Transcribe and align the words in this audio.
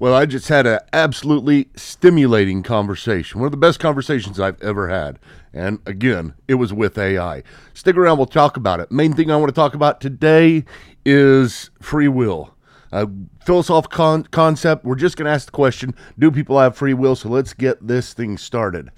Well, 0.00 0.14
I 0.14 0.26
just 0.26 0.46
had 0.46 0.64
an 0.64 0.78
absolutely 0.92 1.70
stimulating 1.74 2.62
conversation. 2.62 3.40
One 3.40 3.46
of 3.46 3.50
the 3.50 3.56
best 3.56 3.80
conversations 3.80 4.38
I've 4.38 4.62
ever 4.62 4.88
had. 4.88 5.18
And 5.52 5.80
again, 5.86 6.34
it 6.46 6.54
was 6.54 6.72
with 6.72 6.96
AI. 6.96 7.42
Stick 7.74 7.96
around, 7.96 8.16
we'll 8.16 8.26
talk 8.26 8.56
about 8.56 8.78
it. 8.78 8.92
Main 8.92 9.12
thing 9.14 9.32
I 9.32 9.36
want 9.36 9.48
to 9.48 9.54
talk 9.54 9.74
about 9.74 10.00
today 10.00 10.64
is 11.04 11.70
free 11.82 12.06
will. 12.06 12.54
A 12.92 13.08
philosophical 13.44 13.96
con- 13.96 14.22
concept. 14.24 14.84
We're 14.84 14.94
just 14.94 15.16
going 15.16 15.26
to 15.26 15.32
ask 15.32 15.46
the 15.46 15.52
question 15.52 15.96
Do 16.16 16.30
people 16.30 16.60
have 16.60 16.76
free 16.76 16.94
will? 16.94 17.16
So 17.16 17.28
let's 17.28 17.52
get 17.52 17.84
this 17.84 18.14
thing 18.14 18.38
started. 18.38 18.90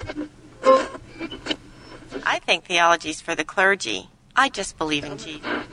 I 2.27 2.39
think 2.41 2.67
theology's 2.67 3.23
for 3.23 3.35
the 3.35 3.43
clergy. 3.43 4.11
I 4.37 4.51
just 4.51 4.77
believe 4.77 5.05
in 5.05 5.17
Jesus. 5.17 5.65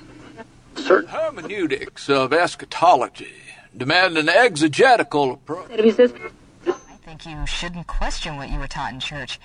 Certain 0.76 1.10
hermeneutics 1.10 2.10
of 2.10 2.32
eschatology 2.32 3.34
demand 3.78 4.18
an 4.18 4.28
exegetical 4.28 5.34
approach. 5.34 5.70
I 5.72 5.92
think 7.06 7.26
you 7.26 7.46
shouldn't 7.46 7.88
question 7.88 8.36
what 8.36 8.50
you 8.50 8.60
were 8.60 8.68
taught 8.68 8.92
in 8.92 9.00
church. 9.00 9.40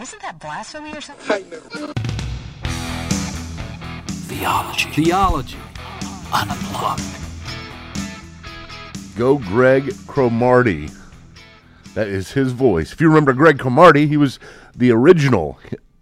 Isn't 0.00 0.20
that 0.22 0.40
blasphemy 0.40 0.92
or 0.92 1.00
something? 1.00 1.30
I 1.30 1.40
know. 1.48 1.92
Theology. 4.26 4.90
Theology. 4.90 5.58
Unplugged. 6.32 7.02
Go 9.16 9.38
Greg 9.38 9.84
Cromarty. 10.06 10.90
That 11.94 12.08
is 12.08 12.32
his 12.32 12.52
voice. 12.52 12.92
If 12.92 13.00
you 13.00 13.08
remember 13.08 13.32
Greg 13.32 13.58
Cromarty, 13.58 14.06
he 14.06 14.16
was 14.16 14.38
the 14.74 14.90
original 14.90 15.58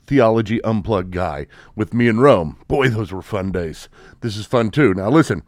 Theology 0.07 0.63
Unplugged 0.65 1.13
guy 1.13 1.47
with 1.77 1.95
me 1.95 2.09
in 2.09 2.19
Rome. 2.19 2.57
Boy, 2.67 2.89
those 2.89 3.13
were 3.13 3.23
fun 3.23 3.53
days. 3.53 3.89
This 4.21 4.37
is 4.37 4.47
fun 4.47 4.71
too. 4.71 4.95
Now, 4.95 5.11
listen, 5.11 5.43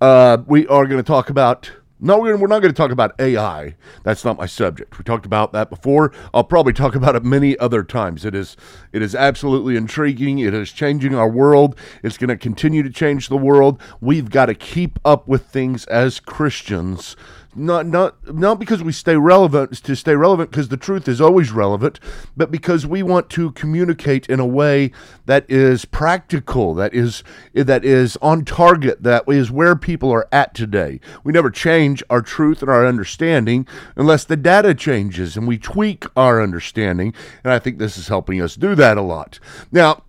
uh, 0.00 0.38
we 0.46 0.66
are 0.66 0.86
going 0.86 1.02
to 1.02 1.06
talk 1.06 1.30
about. 1.30 1.72
No, 1.98 2.18
we're 2.18 2.36
we're 2.36 2.46
not 2.46 2.60
going 2.60 2.74
to 2.74 2.76
talk 2.76 2.90
about 2.90 3.18
AI. 3.18 3.74
That's 4.02 4.22
not 4.22 4.36
my 4.36 4.44
subject. 4.44 4.98
We 4.98 5.04
talked 5.04 5.24
about 5.24 5.54
that 5.54 5.70
before. 5.70 6.12
I'll 6.34 6.44
probably 6.44 6.74
talk 6.74 6.94
about 6.94 7.16
it 7.16 7.24
many 7.24 7.58
other 7.58 7.82
times. 7.82 8.26
It 8.26 8.34
is 8.34 8.54
it 8.92 9.00
is 9.00 9.14
absolutely 9.14 9.76
intriguing. 9.76 10.38
It 10.38 10.52
is 10.52 10.72
changing 10.72 11.14
our 11.14 11.28
world. 11.28 11.74
It's 12.02 12.18
going 12.18 12.28
to 12.28 12.36
continue 12.36 12.82
to 12.82 12.90
change 12.90 13.28
the 13.28 13.38
world. 13.38 13.80
We've 14.02 14.28
got 14.28 14.46
to 14.46 14.54
keep 14.54 14.98
up 15.06 15.26
with 15.26 15.46
things 15.46 15.86
as 15.86 16.20
Christians 16.20 17.16
not 17.56 17.86
not 17.86 18.34
not 18.34 18.58
because 18.58 18.82
we 18.82 18.92
stay 18.92 19.16
relevant 19.16 19.72
to 19.72 19.96
stay 19.96 20.14
relevant 20.14 20.50
because 20.50 20.68
the 20.68 20.76
truth 20.76 21.08
is 21.08 21.20
always 21.20 21.50
relevant 21.50 21.98
but 22.36 22.50
because 22.50 22.86
we 22.86 23.02
want 23.02 23.30
to 23.30 23.50
communicate 23.52 24.28
in 24.28 24.38
a 24.38 24.46
way 24.46 24.90
that 25.24 25.44
is 25.48 25.84
practical 25.84 26.74
that 26.74 26.94
is 26.94 27.24
that 27.54 27.84
is 27.84 28.16
on 28.20 28.44
target 28.44 29.02
that 29.02 29.24
is 29.28 29.50
where 29.50 29.74
people 29.74 30.12
are 30.12 30.28
at 30.30 30.54
today. 30.54 31.00
We 31.24 31.32
never 31.32 31.50
change 31.50 32.02
our 32.10 32.22
truth 32.22 32.60
and 32.60 32.70
our 32.70 32.86
understanding 32.86 33.66
unless 33.96 34.24
the 34.24 34.36
data 34.36 34.74
changes 34.74 35.36
and 35.36 35.48
we 35.48 35.58
tweak 35.58 36.04
our 36.16 36.42
understanding 36.42 37.14
and 37.42 37.52
i 37.52 37.58
think 37.58 37.78
this 37.78 37.96
is 37.96 38.08
helping 38.08 38.40
us 38.40 38.54
do 38.54 38.74
that 38.74 38.98
a 38.98 39.02
lot. 39.02 39.38
Now 39.72 40.02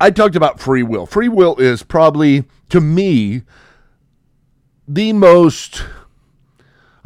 i 0.00 0.10
talked 0.10 0.36
about 0.36 0.60
free 0.60 0.82
will. 0.82 1.06
Free 1.06 1.28
will 1.28 1.56
is 1.56 1.82
probably 1.82 2.44
to 2.70 2.80
me 2.80 3.42
the 4.88 5.12
most 5.12 5.84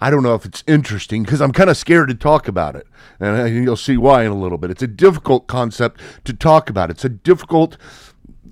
I 0.00 0.10
don't 0.10 0.22
know 0.22 0.34
if 0.34 0.46
it's 0.46 0.64
interesting 0.66 1.22
because 1.22 1.42
I'm 1.42 1.52
kind 1.52 1.68
of 1.68 1.76
scared 1.76 2.08
to 2.08 2.14
talk 2.14 2.48
about 2.48 2.74
it. 2.74 2.86
And 3.20 3.54
you'll 3.54 3.76
see 3.76 3.98
why 3.98 4.24
in 4.24 4.32
a 4.32 4.38
little 4.38 4.56
bit. 4.56 4.70
It's 4.70 4.82
a 4.82 4.86
difficult 4.86 5.46
concept 5.46 6.00
to 6.24 6.32
talk 6.32 6.70
about. 6.70 6.90
It's 6.90 7.04
a 7.04 7.10
difficult 7.10 7.76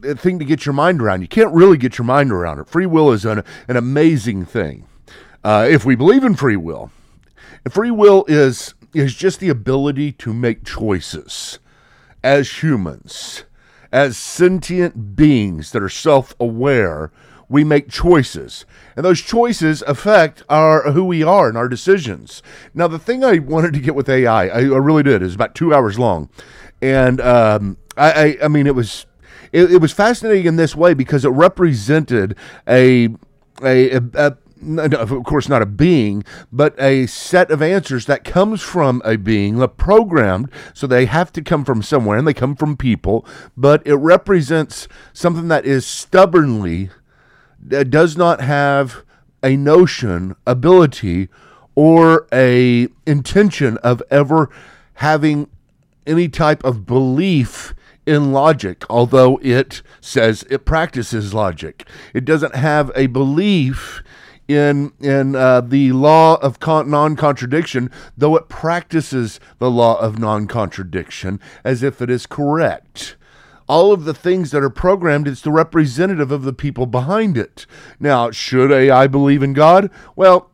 uh, 0.06 0.14
thing 0.14 0.38
to 0.38 0.44
get 0.44 0.66
your 0.66 0.74
mind 0.74 1.00
around. 1.00 1.22
You 1.22 1.28
can't 1.28 1.52
really 1.54 1.78
get 1.78 1.96
your 1.96 2.04
mind 2.04 2.30
around 2.30 2.58
it. 2.58 2.68
Free 2.68 2.86
will 2.86 3.10
is 3.12 3.24
an, 3.24 3.42
an 3.66 3.76
amazing 3.76 4.44
thing. 4.44 4.86
Uh, 5.42 5.66
if 5.68 5.86
we 5.86 5.94
believe 5.96 6.22
in 6.22 6.34
free 6.34 6.56
will, 6.56 6.90
free 7.70 7.90
will 7.90 8.24
is 8.28 8.74
is 8.94 9.14
just 9.14 9.38
the 9.38 9.48
ability 9.48 10.10
to 10.12 10.32
make 10.32 10.64
choices 10.64 11.58
as 12.24 12.62
humans, 12.62 13.44
as 13.92 14.16
sentient 14.16 15.14
beings 15.14 15.72
that 15.72 15.82
are 15.82 15.90
self-aware 15.90 17.12
we 17.48 17.64
make 17.64 17.88
choices. 17.88 18.64
And 18.96 19.04
those 19.04 19.20
choices 19.20 19.82
affect 19.82 20.42
our 20.48 20.92
who 20.92 21.04
we 21.04 21.22
are 21.22 21.48
and 21.48 21.56
our 21.56 21.68
decisions. 21.68 22.42
Now 22.74 22.88
the 22.88 22.98
thing 22.98 23.24
i 23.24 23.38
wanted 23.38 23.72
to 23.74 23.80
get 23.80 23.94
with 23.94 24.08
ai 24.08 24.48
i, 24.48 24.58
I 24.58 24.62
really 24.62 25.02
did. 25.02 25.22
Is 25.22 25.34
about 25.34 25.54
two 25.54 25.74
hours 25.74 25.98
long. 25.98 26.28
And 26.80 27.20
um, 27.20 27.76
I, 27.96 28.12
I, 28.12 28.38
I 28.44 28.48
mean 28.48 28.66
it 28.66 28.74
was 28.74 29.06
it, 29.52 29.72
it, 29.72 29.80
was 29.80 29.92
fascinating 29.92 30.46
in 30.46 30.56
this 30.56 30.76
way 30.76 30.94
because 30.94 31.24
it 31.24 31.30
represented 31.30 32.36
a 32.68 33.08
a, 33.62 33.92
a, 33.92 34.02
a 34.14 34.36
of 34.98 35.24
course 35.24 35.48
not 35.48 35.62
a 35.62 35.66
being, 35.66 36.24
but 36.52 36.74
a 36.80 37.06
set 37.06 37.50
of 37.50 37.62
answers 37.62 38.06
that 38.06 38.24
comes 38.24 38.60
from 38.60 39.00
a 39.04 39.16
being, 39.16 39.60
a 39.62 39.68
programmed, 39.68 40.50
so 40.74 40.86
they 40.86 41.06
have 41.06 41.32
to 41.32 41.42
come 41.42 41.64
from 41.64 41.82
somewhere, 41.82 42.18
and 42.18 42.26
they 42.26 42.34
come 42.34 42.56
from 42.56 42.76
people, 42.76 43.24
but 43.56 43.86
it 43.86 43.94
represents 43.94 44.88
something 45.12 45.48
that 45.48 45.64
is 45.64 45.86
stubbornly 45.86 46.90
does 47.68 48.16
not 48.16 48.40
have 48.40 49.04
a 49.42 49.56
notion, 49.56 50.34
ability, 50.46 51.28
or 51.74 52.26
a 52.32 52.88
intention 53.06 53.76
of 53.78 54.02
ever 54.10 54.50
having 54.94 55.48
any 56.06 56.28
type 56.28 56.64
of 56.64 56.86
belief 56.86 57.74
in 58.06 58.32
logic, 58.32 58.84
although 58.88 59.38
it 59.42 59.82
says 60.00 60.44
it 60.50 60.64
practices 60.64 61.34
logic. 61.34 61.86
It 62.14 62.24
doesn't 62.24 62.54
have 62.54 62.90
a 62.96 63.06
belief 63.06 64.02
in 64.48 64.92
in 64.98 65.36
uh, 65.36 65.60
the 65.60 65.92
law 65.92 66.36
of 66.36 66.58
con- 66.58 66.90
non-contradiction, 66.90 67.90
though 68.16 68.34
it 68.34 68.48
practices 68.48 69.38
the 69.58 69.70
law 69.70 70.00
of 70.00 70.18
non-contradiction 70.18 71.38
as 71.64 71.82
if 71.82 72.00
it 72.00 72.10
is 72.10 72.26
correct 72.26 73.16
all 73.68 73.92
of 73.92 74.04
the 74.04 74.14
things 74.14 74.50
that 74.50 74.62
are 74.62 74.70
programmed, 74.70 75.28
it's 75.28 75.42
the 75.42 75.52
representative 75.52 76.32
of 76.32 76.42
the 76.42 76.52
people 76.52 76.86
behind 76.86 77.36
it. 77.36 77.66
Now, 78.00 78.30
should 78.30 78.72
AI 78.72 79.06
believe 79.06 79.42
in 79.42 79.52
God? 79.52 79.90
Well, 80.16 80.50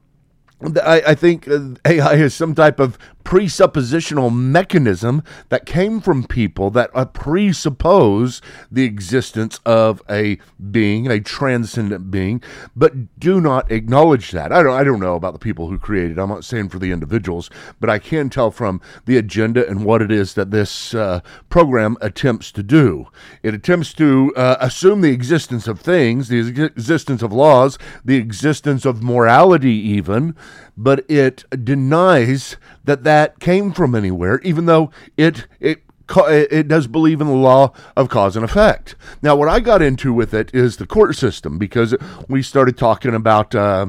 I, 0.82 1.02
I 1.08 1.14
think 1.14 1.48
AI 1.84 2.14
is 2.14 2.34
some 2.34 2.54
type 2.54 2.80
of 2.80 2.98
presuppositional 3.24 4.34
mechanism 4.34 5.22
that 5.48 5.64
came 5.64 6.00
from 6.00 6.24
people 6.24 6.70
that 6.70 6.90
uh, 6.94 7.06
presuppose 7.06 8.42
the 8.70 8.84
existence 8.84 9.58
of 9.64 10.02
a 10.10 10.38
being, 10.70 11.10
a 11.10 11.20
transcendent 11.20 12.10
being, 12.10 12.42
but 12.76 13.18
do 13.18 13.40
not 13.40 13.70
acknowledge 13.72 14.30
that. 14.32 14.52
I 14.52 14.62
don't 14.62 14.74
I 14.74 14.84
don't 14.84 15.00
know 15.00 15.14
about 15.14 15.32
the 15.32 15.38
people 15.38 15.68
who 15.68 15.78
created. 15.78 16.18
I'm 16.18 16.28
not 16.28 16.44
saying 16.44 16.68
for 16.68 16.78
the 16.78 16.92
individuals, 16.92 17.48
but 17.80 17.88
I 17.88 17.98
can 17.98 18.28
tell 18.28 18.50
from 18.50 18.80
the 19.06 19.16
agenda 19.16 19.66
and 19.66 19.84
what 19.84 20.02
it 20.02 20.12
is 20.12 20.34
that 20.34 20.50
this 20.50 20.94
uh, 20.94 21.20
program 21.48 21.96
attempts 22.00 22.52
to 22.52 22.62
do. 22.62 23.06
It 23.42 23.54
attempts 23.54 23.94
to 23.94 24.32
uh, 24.36 24.56
assume 24.60 25.00
the 25.00 25.12
existence 25.12 25.66
of 25.66 25.80
things, 25.80 26.28
the 26.28 26.64
existence 26.64 27.22
of 27.22 27.32
laws, 27.32 27.78
the 28.04 28.16
existence 28.16 28.84
of 28.84 29.02
morality, 29.02 29.72
even, 29.72 30.36
but 30.76 31.08
it 31.10 31.44
denies 31.64 32.56
that 32.84 33.04
that 33.04 33.40
came 33.40 33.72
from 33.72 33.94
anywhere, 33.94 34.40
even 34.40 34.66
though 34.66 34.90
it 35.16 35.46
it 35.60 35.82
it 36.08 36.68
does 36.68 36.86
believe 36.86 37.20
in 37.20 37.26
the 37.26 37.32
law 37.32 37.72
of 37.96 38.08
cause 38.08 38.36
and 38.36 38.44
effect. 38.44 38.94
Now, 39.22 39.34
what 39.36 39.48
I 39.48 39.60
got 39.60 39.80
into 39.80 40.12
with 40.12 40.34
it 40.34 40.54
is 40.54 40.76
the 40.76 40.86
court 40.86 41.16
system 41.16 41.58
because 41.58 41.94
we 42.28 42.42
started 42.42 42.76
talking 42.76 43.14
about 43.14 43.54
uh, 43.54 43.86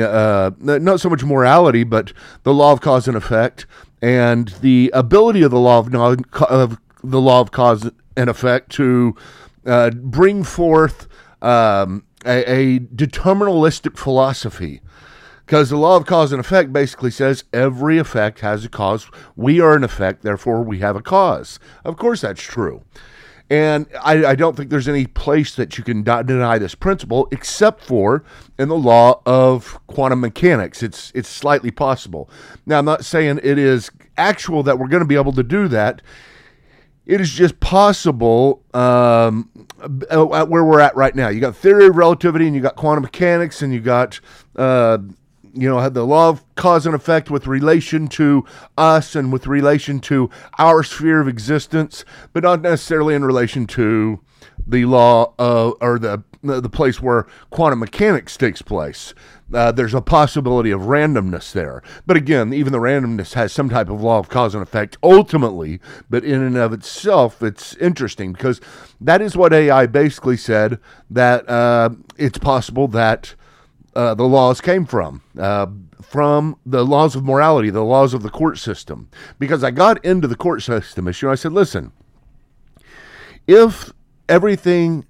uh, 0.00 0.50
not 0.60 1.00
so 1.00 1.10
much 1.10 1.24
morality, 1.24 1.82
but 1.82 2.12
the 2.44 2.54
law 2.54 2.72
of 2.72 2.80
cause 2.80 3.08
and 3.08 3.16
effect 3.16 3.66
and 4.00 4.48
the 4.60 4.90
ability 4.94 5.42
of 5.42 5.50
the 5.50 5.58
law 5.58 5.80
of, 5.80 5.92
non- 5.92 6.24
of 6.48 6.78
the 7.02 7.20
law 7.20 7.40
of 7.40 7.50
cause 7.50 7.90
and 8.16 8.30
effect 8.30 8.70
to 8.72 9.16
uh, 9.66 9.90
bring 9.90 10.44
forth 10.44 11.08
um, 11.42 12.04
a, 12.24 12.44
a 12.50 12.78
deterministic 12.80 13.96
philosophy 13.96 14.80
because 15.48 15.70
the 15.70 15.78
law 15.78 15.96
of 15.96 16.04
cause 16.04 16.30
and 16.30 16.38
effect 16.38 16.74
basically 16.74 17.10
says 17.10 17.44
every 17.54 17.96
effect 17.96 18.40
has 18.40 18.66
a 18.66 18.68
cause. 18.68 19.10
We 19.34 19.62
are 19.62 19.74
an 19.74 19.82
effect, 19.82 20.20
therefore 20.20 20.62
we 20.62 20.80
have 20.80 20.94
a 20.94 21.00
cause. 21.00 21.58
Of 21.86 21.96
course, 21.96 22.20
that's 22.20 22.42
true. 22.42 22.84
And 23.48 23.86
I, 24.04 24.26
I, 24.26 24.34
don't 24.34 24.58
think 24.58 24.68
there's 24.68 24.88
any 24.88 25.06
place 25.06 25.54
that 25.54 25.78
you 25.78 25.84
can 25.84 26.02
deny 26.02 26.58
this 26.58 26.74
principle 26.74 27.28
except 27.32 27.82
for 27.82 28.24
in 28.58 28.68
the 28.68 28.76
law 28.76 29.22
of 29.24 29.80
quantum 29.86 30.20
mechanics. 30.20 30.82
It's 30.82 31.10
it's 31.14 31.30
slightly 31.30 31.70
possible. 31.70 32.28
Now 32.66 32.78
I'm 32.78 32.84
not 32.84 33.06
saying 33.06 33.40
it 33.42 33.58
is 33.58 33.90
actual 34.18 34.62
that 34.64 34.78
we're 34.78 34.88
going 34.88 35.00
to 35.00 35.08
be 35.08 35.16
able 35.16 35.32
to 35.32 35.42
do 35.42 35.66
that. 35.68 36.02
It 37.06 37.22
is 37.22 37.32
just 37.32 37.58
possible 37.58 38.62
um, 38.74 39.48
where 40.10 40.62
we're 40.62 40.80
at 40.80 40.94
right 40.94 41.14
now. 41.14 41.28
You 41.28 41.40
got 41.40 41.56
theory 41.56 41.86
of 41.86 41.96
relativity, 41.96 42.46
and 42.46 42.54
you 42.54 42.60
got 42.60 42.76
quantum 42.76 43.02
mechanics, 43.02 43.62
and 43.62 43.72
you 43.72 43.80
got 43.80 44.20
uh, 44.56 44.98
you 45.54 45.68
know, 45.68 45.88
the 45.88 46.04
law 46.04 46.28
of 46.28 46.44
cause 46.54 46.86
and 46.86 46.94
effect 46.94 47.30
with 47.30 47.46
relation 47.46 48.08
to 48.08 48.44
us 48.76 49.14
and 49.14 49.32
with 49.32 49.46
relation 49.46 50.00
to 50.00 50.30
our 50.58 50.82
sphere 50.82 51.20
of 51.20 51.28
existence, 51.28 52.04
but 52.32 52.42
not 52.42 52.62
necessarily 52.62 53.14
in 53.14 53.24
relation 53.24 53.66
to 53.66 54.20
the 54.66 54.84
law 54.84 55.32
of, 55.38 55.74
or 55.80 55.98
the 55.98 56.22
the, 56.42 56.60
the 56.60 56.68
place 56.68 57.00
where 57.00 57.26
quantum 57.50 57.80
mechanics 57.80 58.36
takes 58.36 58.62
place. 58.62 59.14
Uh, 59.52 59.72
there's 59.72 59.94
a 59.94 60.02
possibility 60.02 60.70
of 60.70 60.82
randomness 60.82 61.52
there. 61.52 61.82
But 62.06 62.16
again, 62.16 62.52
even 62.52 62.72
the 62.72 62.78
randomness 62.78 63.32
has 63.32 63.52
some 63.52 63.70
type 63.70 63.88
of 63.88 64.02
law 64.02 64.18
of 64.18 64.28
cause 64.28 64.54
and 64.54 64.62
effect 64.62 64.98
ultimately, 65.02 65.80
but 66.10 66.24
in 66.24 66.42
and 66.42 66.56
of 66.56 66.72
itself, 66.72 67.42
it's 67.42 67.74
interesting 67.76 68.32
because 68.32 68.60
that 69.00 69.22
is 69.22 69.36
what 69.36 69.52
AI 69.52 69.86
basically 69.86 70.36
said 70.36 70.78
that 71.08 71.48
uh, 71.48 71.90
it's 72.18 72.38
possible 72.38 72.88
that 72.88 73.34
uh, 73.94 74.14
the 74.14 74.24
laws 74.24 74.60
came 74.60 74.86
from. 74.86 75.22
Uh, 75.38 75.66
from 76.02 76.56
the 76.64 76.84
laws 76.84 77.14
of 77.14 77.24
morality, 77.24 77.70
the 77.70 77.84
laws 77.84 78.14
of 78.14 78.22
the 78.22 78.30
court 78.30 78.58
system. 78.58 79.10
Because 79.38 79.62
I 79.62 79.70
got 79.70 80.02
into 80.04 80.26
the 80.26 80.36
court 80.36 80.62
system 80.62 81.06
issue, 81.08 81.30
I 81.30 81.34
said, 81.34 81.52
listen, 81.52 81.92
if 83.46 83.92
everything 84.28 85.04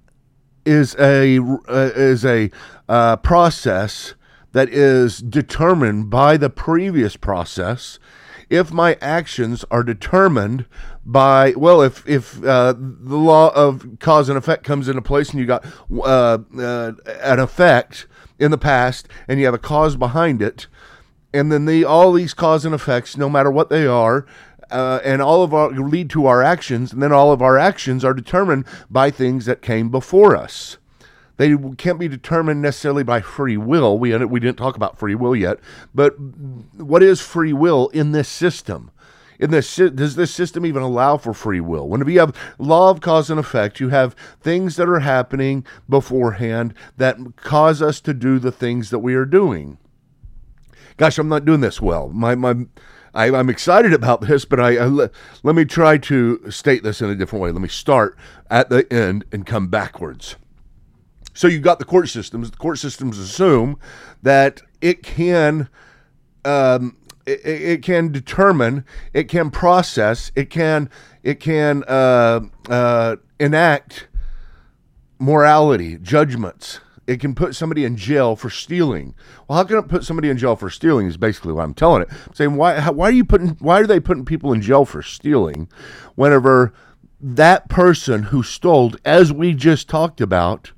is 0.65 0.95
a 0.99 1.39
uh, 1.39 1.91
is 1.95 2.25
a 2.25 2.51
uh, 2.87 3.17
process 3.17 4.15
that 4.51 4.69
is 4.69 5.19
determined 5.19 6.09
by 6.09 6.37
the 6.37 6.49
previous 6.49 7.15
process, 7.15 7.99
if 8.49 8.71
my 8.71 8.97
actions 9.01 9.63
are 9.69 9.83
determined 9.83 10.65
by 11.11 11.53
well 11.55 11.81
if 11.81 12.07
if 12.07 12.43
uh, 12.43 12.73
the 12.77 13.17
law 13.17 13.49
of 13.55 13.97
cause 13.99 14.29
and 14.29 14.37
effect 14.37 14.63
comes 14.63 14.87
into 14.87 15.01
place 15.01 15.31
and 15.31 15.39
you 15.39 15.45
got 15.45 15.65
uh, 15.91 16.37
uh, 16.57 16.91
an 17.23 17.39
effect 17.39 18.05
in 18.37 18.51
the 18.51 18.57
past 18.57 19.07
and 19.27 19.39
you 19.39 19.45
have 19.45 19.53
a 19.53 19.59
cause 19.59 19.95
behind 19.95 20.41
it 20.41 20.67
and 21.33 21.51
then 21.51 21.65
the 21.65 21.83
all 21.83 22.13
these 22.13 22.33
cause 22.33 22.63
and 22.63 22.75
effects 22.75 23.17
no 23.17 23.27
matter 23.27 23.49
what 23.49 23.69
they 23.69 23.87
are 23.87 24.25
uh, 24.71 24.99
and 25.03 25.21
all 25.21 25.43
of 25.43 25.53
our 25.53 25.71
lead 25.71 26.09
to 26.11 26.25
our 26.27 26.43
actions, 26.43 26.93
and 26.93 27.01
then 27.01 27.11
all 27.11 27.31
of 27.31 27.41
our 27.41 27.57
actions 27.57 28.05
are 28.05 28.13
determined 28.13 28.65
by 28.89 29.09
things 29.09 29.45
that 29.45 29.61
came 29.61 29.89
before 29.89 30.35
us. 30.35 30.77
They 31.37 31.55
can't 31.77 31.99
be 31.99 32.09
determined 32.09 32.61
necessarily 32.61 33.03
by 33.03 33.21
free 33.21 33.57
will. 33.57 33.97
We 33.97 34.15
we 34.25 34.39
didn't 34.39 34.57
talk 34.57 34.75
about 34.75 34.99
free 34.99 35.15
will 35.15 35.35
yet, 35.35 35.59
but 35.95 36.19
what 36.19 37.01
is 37.01 37.21
free 37.21 37.53
will 37.53 37.87
in 37.89 38.11
this 38.11 38.27
system? 38.27 38.91
In 39.39 39.51
this, 39.51 39.73
does 39.77 40.15
this 40.15 40.33
system 40.33 40.65
even 40.65 40.83
allow 40.83 41.15
for 41.15 41.33
free 41.33 41.61
will? 41.61 41.87
Whenever 41.87 42.11
you 42.11 42.19
have 42.19 42.35
law 42.57 42.89
of 42.89 42.99
cause 42.99 43.29
and 43.29 43.39
effect, 43.39 43.79
you 43.79 43.87
have 43.89 44.13
things 44.41 44.75
that 44.75 44.89
are 44.89 44.99
happening 44.99 45.65
beforehand 45.87 46.73
that 46.97 47.17
cause 47.37 47.81
us 47.81 48.01
to 48.01 48.13
do 48.13 48.37
the 48.37 48.51
things 48.51 48.89
that 48.89 48.99
we 48.99 49.15
are 49.15 49.25
doing. 49.25 49.77
Gosh, 50.97 51.17
I'm 51.17 51.29
not 51.29 51.45
doing 51.45 51.61
this 51.61 51.81
well. 51.81 52.09
My 52.09 52.35
my 52.35 52.65
I, 53.13 53.27
am 53.27 53.49
excited 53.49 53.93
about 53.93 54.21
this, 54.21 54.45
but 54.45 54.59
I, 54.59 54.77
I 54.77 54.85
let, 54.85 55.11
let 55.43 55.55
me 55.55 55.65
try 55.65 55.97
to 55.97 56.51
state 56.51 56.83
this 56.83 57.01
in 57.01 57.09
a 57.09 57.15
different 57.15 57.41
way. 57.41 57.51
Let 57.51 57.61
me 57.61 57.69
start 57.69 58.17
at 58.49 58.69
the 58.69 58.91
end 58.91 59.25
and 59.31 59.45
come 59.45 59.67
backwards. 59.69 60.35
So 61.33 61.47
you've 61.47 61.63
got 61.63 61.79
the 61.79 61.85
court 61.85 62.09
systems. 62.09 62.51
The 62.51 62.57
court 62.57 62.79
systems 62.79 63.17
assume 63.17 63.79
that 64.21 64.61
it 64.81 65.01
can 65.01 65.69
um, 66.43 66.97
it, 67.29 67.61
it, 67.61 67.83
can 67.83 68.11
determine, 68.11 68.85
it 69.13 69.25
can 69.25 69.51
process, 69.51 70.31
it 70.35 70.49
can 70.49 70.89
it 71.23 71.39
can 71.39 71.83
uh, 71.87 72.41
uh, 72.69 73.17
enact 73.39 74.07
morality, 75.19 75.97
judgments, 75.97 76.79
it 77.07 77.19
can 77.19 77.35
put 77.35 77.55
somebody 77.55 77.83
in 77.83 77.97
jail 77.97 78.35
for 78.35 78.49
stealing. 78.49 79.15
Well, 79.47 79.57
how 79.57 79.63
can 79.63 79.77
it 79.77 79.87
put 79.87 80.03
somebody 80.03 80.29
in 80.29 80.37
jail 80.37 80.55
for 80.55 80.69
stealing? 80.69 81.07
Is 81.07 81.17
basically 81.17 81.53
what 81.53 81.63
I'm 81.63 81.73
telling 81.73 82.03
it. 82.03 82.09
I'm 82.27 82.33
saying 82.33 82.55
why 82.55 82.79
how, 82.79 82.91
why 82.91 83.09
are 83.09 83.13
you 83.13 83.25
putting 83.25 83.49
why 83.59 83.79
are 83.79 83.87
they 83.87 83.99
putting 83.99 84.25
people 84.25 84.53
in 84.53 84.61
jail 84.61 84.85
for 84.85 85.01
stealing 85.01 85.69
whenever 86.15 86.73
that 87.21 87.67
person 87.67 88.23
who 88.23 88.43
stole, 88.43 88.93
as 89.03 89.33
we 89.33 89.53
just 89.53 89.89
talked 89.89 90.21
about, 90.21 90.71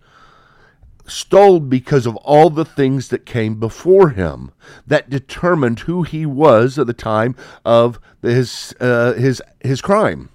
stole 1.12 1.60
because 1.60 2.06
of 2.06 2.16
all 2.18 2.50
the 2.50 2.66
things 2.66 3.10
that 3.10 3.26
came 3.26 3.60
before 3.60 4.10
him 4.10 4.52
that 4.88 5.10
determined 5.10 5.82
who 5.82 6.04
he 6.04 6.26
was 6.26 6.80
at 6.80 6.88
the 6.88 6.94
time 6.94 7.36
of 7.66 8.00
his 8.22 8.74
uh, 8.80 9.14
his 9.14 9.42
his 9.62 9.82
crime 9.82 10.30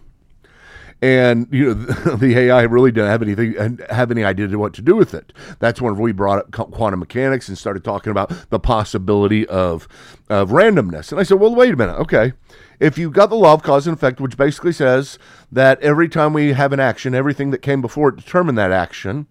and 1.02 1.46
you 1.50 1.74
know 1.74 1.74
the 2.16 2.36
AI 2.36 2.62
really 2.62 2.90
didn't 2.90 3.10
have 3.10 3.22
anything 3.22 3.78
have 3.90 4.10
any 4.10 4.24
idea 4.24 4.46
what 4.58 4.72
to 4.74 4.82
do 4.82 4.96
with 4.96 5.14
it. 5.14 5.32
That's 5.58 5.80
when 5.80 5.96
we 5.96 6.12
brought 6.12 6.38
up 6.38 6.70
quantum 6.72 7.00
mechanics 7.00 7.48
and 7.48 7.58
started 7.58 7.84
talking 7.84 8.10
about 8.10 8.32
the 8.50 8.58
possibility 8.58 9.46
of 9.46 9.86
of 10.28 10.50
randomness. 10.50 11.12
And 11.12 11.20
I 11.20 11.24
said, 11.24 11.38
well, 11.38 11.54
wait 11.54 11.74
a 11.74 11.76
minute, 11.76 11.96
okay. 11.96 12.32
If 12.78 12.98
you've 12.98 13.12
got 13.12 13.30
the 13.30 13.36
law 13.36 13.54
of 13.54 13.62
cause 13.62 13.86
and 13.86 13.96
effect, 13.96 14.20
which 14.20 14.36
basically 14.36 14.72
says 14.72 15.18
that 15.50 15.80
every 15.80 16.08
time 16.08 16.34
we 16.34 16.52
have 16.52 16.72
an 16.72 16.80
action, 16.80 17.14
everything 17.14 17.50
that 17.50 17.62
came 17.62 17.80
before 17.80 18.10
it 18.10 18.16
determined 18.16 18.58
that 18.58 18.72
action. 18.72 19.26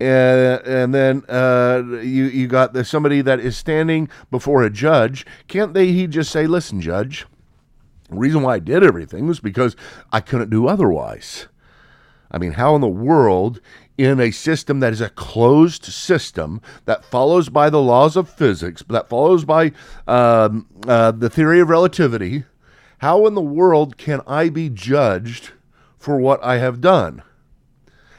Uh, 0.00 0.60
and 0.64 0.94
then 0.94 1.24
uh, 1.28 1.82
you 2.02 2.24
you 2.26 2.46
got 2.46 2.72
the, 2.72 2.84
somebody 2.84 3.20
that 3.20 3.40
is 3.40 3.56
standing 3.56 4.08
before 4.30 4.62
a 4.62 4.70
judge. 4.70 5.26
Can't 5.48 5.74
they? 5.74 5.92
He 5.92 6.06
just 6.06 6.30
say, 6.30 6.46
"Listen, 6.46 6.80
judge, 6.80 7.26
the 8.08 8.16
reason 8.16 8.42
why 8.42 8.54
I 8.54 8.58
did 8.58 8.84
everything 8.84 9.26
was 9.26 9.40
because 9.40 9.76
I 10.12 10.20
couldn't 10.20 10.50
do 10.50 10.68
otherwise. 10.68 11.48
I 12.30 12.38
mean, 12.38 12.52
how 12.52 12.74
in 12.74 12.80
the 12.80 12.88
world, 12.88 13.60
in 13.96 14.20
a 14.20 14.30
system 14.30 14.80
that 14.80 14.92
is 14.92 15.00
a 15.00 15.10
closed 15.10 15.84
system 15.84 16.60
that 16.84 17.04
follows 17.04 17.48
by 17.48 17.70
the 17.70 17.80
laws 17.80 18.16
of 18.16 18.28
physics, 18.28 18.84
that 18.88 19.08
follows 19.08 19.44
by 19.44 19.72
um, 20.06 20.66
uh, 20.86 21.10
the 21.10 21.30
theory 21.30 21.60
of 21.60 21.68
relativity, 21.68 22.44
how 22.98 23.26
in 23.26 23.34
the 23.34 23.40
world 23.40 23.96
can 23.96 24.20
I 24.26 24.48
be 24.48 24.68
judged 24.68 25.52
for 25.98 26.18
what 26.18 26.42
I 26.44 26.58
have 26.58 26.80
done? 26.80 27.22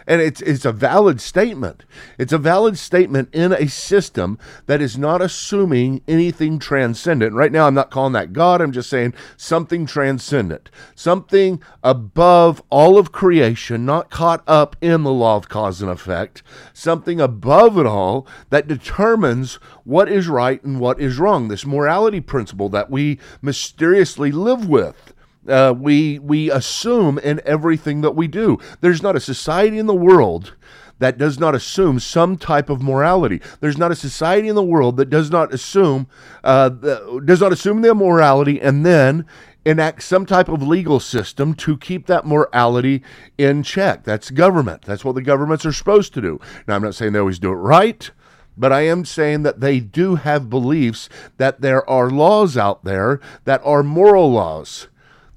And 0.10 0.22
it's, 0.22 0.42
it's 0.42 0.66
a 0.66 0.72
valid 0.72 1.22
statement. 1.22 1.86
It's 2.18 2.34
a 2.34 2.40
valid 2.40 2.80
statement 2.80 3.30
in 3.32 3.54
a 3.54 3.70
system 3.70 4.40
that 4.66 4.82
is 4.82 4.98
not 4.98 5.22
assuming 5.22 6.02
anything 6.08 6.58
transcendent. 6.58 7.36
Right 7.36 7.52
now, 7.52 7.68
I'm 7.68 7.76
not 7.76 7.92
calling 7.92 8.14
that 8.14 8.34
God. 8.34 8.60
I'm 8.60 8.72
just 8.72 8.90
saying 8.90 9.14
something 9.38 9.86
transcendent, 9.86 10.72
something 10.96 11.62
above 11.84 12.64
all 12.72 12.98
of 12.98 13.12
creation, 13.12 13.86
not 13.86 14.10
caught 14.10 14.44
up 14.48 14.76
in 14.82 15.04
the 15.04 15.14
law 15.14 15.36
of 15.36 15.48
cause 15.48 15.80
and 15.80 15.92
effect, 15.92 16.42
something 16.74 17.22
above 17.22 17.78
it 17.78 17.86
all 17.86 18.26
that 18.50 18.68
determines 18.68 19.60
what 19.84 20.10
is 20.10 20.28
right 20.28 20.64
and 20.64 20.80
what 20.80 21.00
is 21.00 21.20
wrong. 21.20 21.50
This 21.50 21.68
morality 21.68 22.20
principle 22.20 22.70
that 22.70 22.90
we 22.90 23.20
mysteriously 23.44 24.32
live 24.32 24.68
with 24.68 25.09
uh, 25.50 25.74
we 25.74 26.20
we 26.20 26.52
assume 26.52 27.18
in 27.20 27.42
everything 27.46 28.02
that 28.02 28.16
we 28.16 28.28
do. 28.28 28.58
There's 28.82 29.02
not 29.02 29.16
a 29.16 29.20
society 29.20 29.78
in 29.78 29.88
the 29.88 29.96
world 29.96 30.56
that 31.00 31.18
does 31.18 31.40
not 31.40 31.56
assume 31.56 32.00
some 32.00 32.38
type 32.38 32.70
of 32.70 32.82
morality. 32.82 33.42
There's 33.62 33.78
not 33.78 33.92
a 33.92 33.96
society 33.96 34.48
in 34.48 34.56
the 34.56 34.64
world 34.64 34.98
that 34.98 35.10
does 35.10 35.32
not 35.32 35.54
assume 35.54 36.08
uh, 36.44 36.70
does 36.70 37.42
not 37.42 37.52
assume 37.52 37.82
their 37.82 37.96
morality 37.96 38.62
and 38.62 38.86
then 38.86 39.26
enact 39.66 40.04
some 40.04 40.26
type 40.26 40.48
of 40.48 40.62
legal 40.64 41.00
system 41.00 41.54
to 41.54 41.78
keep 41.78 42.06
that 42.08 42.26
morality 42.26 43.04
in 43.38 43.64
check. 43.64 44.04
That's 44.04 44.32
government. 44.32 44.84
That's 44.84 45.04
what 45.04 45.16
the 45.16 45.22
governments 45.22 45.66
are 45.66 45.74
supposed 45.74 46.14
to 46.14 46.22
do. 46.22 46.40
Now, 46.68 46.76
I'm 46.76 46.84
not 46.84 46.96
saying 46.96 47.14
they 47.14 47.20
always 47.20 47.40
do 47.40 47.52
it 47.52 47.56
right. 47.56 48.10
But 48.58 48.74
I 48.74 48.82
am 48.82 49.06
saying 49.06 49.44
that 49.44 49.62
they 49.62 49.80
do 49.80 50.16
have 50.16 50.50
beliefs 50.50 51.08
that 51.38 51.62
there 51.62 51.90
are 51.90 52.10
laws 52.10 52.58
out 52.58 52.84
there 52.84 53.22
that 53.46 53.62
are 53.64 53.84
moral 53.84 54.34
laws 54.34 54.90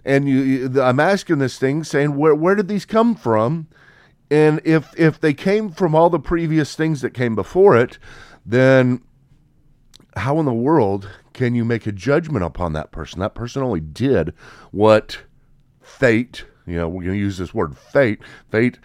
and 0.05 0.29
you, 0.29 0.41
you, 0.41 0.83
I'm 0.83 1.01
asking 1.01 1.39
this 1.39 1.59
thing, 1.59 1.85
saying 1.85 2.17
where 2.17 2.35
where 2.35 2.55
did 2.55 2.69
these 2.69 2.85
come 2.85 3.15
from? 3.15 3.69
And 4.31 4.61
if 4.65 4.99
if 4.99 5.21
they 5.21 5.35
came 5.35 5.71
from 5.71 5.95
all 5.95 6.11
the 6.11 6.19
previous 6.19 6.75
things 6.75 7.01
that 7.03 7.11
came 7.11 7.35
before 7.35 7.77
it, 7.77 7.99
then 8.45 9.03
how 10.17 10.39
in 10.39 10.47
the 10.47 10.53
world 10.53 11.09
can 11.33 11.55
you 11.55 11.65
make 11.65 11.87
a 11.87 11.93
judgment 11.93 12.45
upon 12.45 12.73
that 12.73 12.91
person? 12.91 13.21
That 13.21 13.35
person 13.35 13.63
only 13.63 13.81
did 13.81 14.35
what 14.71 15.23
fate, 15.81 16.45
you 16.67 16.77
know, 16.77 16.89
we're 16.89 17.05
going 17.05 17.17
to 17.17 17.21
use 17.21 17.39
this 17.39 17.55
word 17.55 17.77
fate, 17.77 18.21
fate 18.51 18.79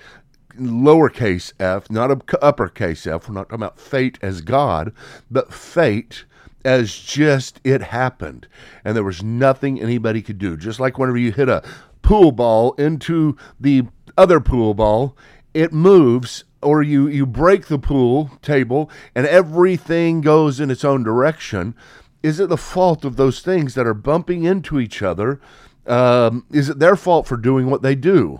lowercase 0.59 1.53
f, 1.59 1.89
not 1.89 2.11
a 2.11 2.43
uppercase 2.43 3.05
f. 3.07 3.27
We're 3.27 3.35
not 3.35 3.49
talking 3.49 3.63
about 3.63 3.79
fate 3.79 4.17
as 4.21 4.41
God, 4.41 4.93
but 5.29 5.53
fate 5.53 6.25
as 6.67 6.93
just 6.93 7.61
it 7.63 7.81
happened. 7.81 8.45
And 8.83 8.95
there 8.95 9.03
was 9.03 9.23
nothing 9.23 9.79
anybody 9.79 10.21
could 10.21 10.37
do. 10.37 10.57
Just 10.57 10.81
like 10.81 10.97
whenever 10.97 11.17
you 11.17 11.31
hit 11.31 11.47
a 11.47 11.63
pool 12.01 12.33
ball 12.33 12.73
into 12.73 13.37
the 13.57 13.85
other 14.17 14.41
pool 14.41 14.73
ball, 14.73 15.15
it 15.53 15.71
moves 15.71 16.43
or 16.61 16.83
you, 16.83 17.07
you 17.07 17.25
break 17.25 17.67
the 17.67 17.79
pool 17.79 18.31
table 18.41 18.91
and 19.15 19.25
everything 19.25 20.19
goes 20.19 20.59
in 20.59 20.69
its 20.69 20.83
own 20.83 21.03
direction. 21.03 21.73
Is 22.21 22.37
it 22.37 22.49
the 22.49 22.57
fault 22.57 23.05
of 23.05 23.15
those 23.15 23.39
things 23.39 23.73
that 23.75 23.87
are 23.87 23.93
bumping 23.93 24.43
into 24.43 24.77
each 24.77 25.01
other? 25.01 25.39
Um, 25.85 26.45
is 26.51 26.67
it 26.67 26.79
their 26.79 26.97
fault 26.97 27.27
for 27.27 27.37
doing 27.37 27.69
what 27.69 27.81
they 27.81 27.95
do? 27.95 28.39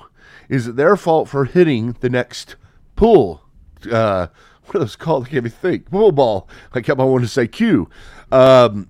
Is 0.50 0.68
it 0.68 0.76
their 0.76 0.98
fault 0.98 1.30
for 1.30 1.46
hitting 1.46 1.96
the 2.02 2.10
next 2.10 2.58
pool? 2.98 3.44
Uh, 3.90 4.28
what 4.68 4.76
are 4.76 4.80
those 4.80 4.96
called? 4.96 5.24
I 5.24 5.30
can't 5.30 5.38
even 5.38 5.52
think. 5.52 5.90
Pool 5.90 6.12
ball. 6.12 6.48
I 6.74 6.82
kept 6.82 7.00
on 7.00 7.08
wanting 7.10 7.26
to 7.26 7.32
say 7.32 7.48
cue. 7.48 7.90
Um, 8.32 8.90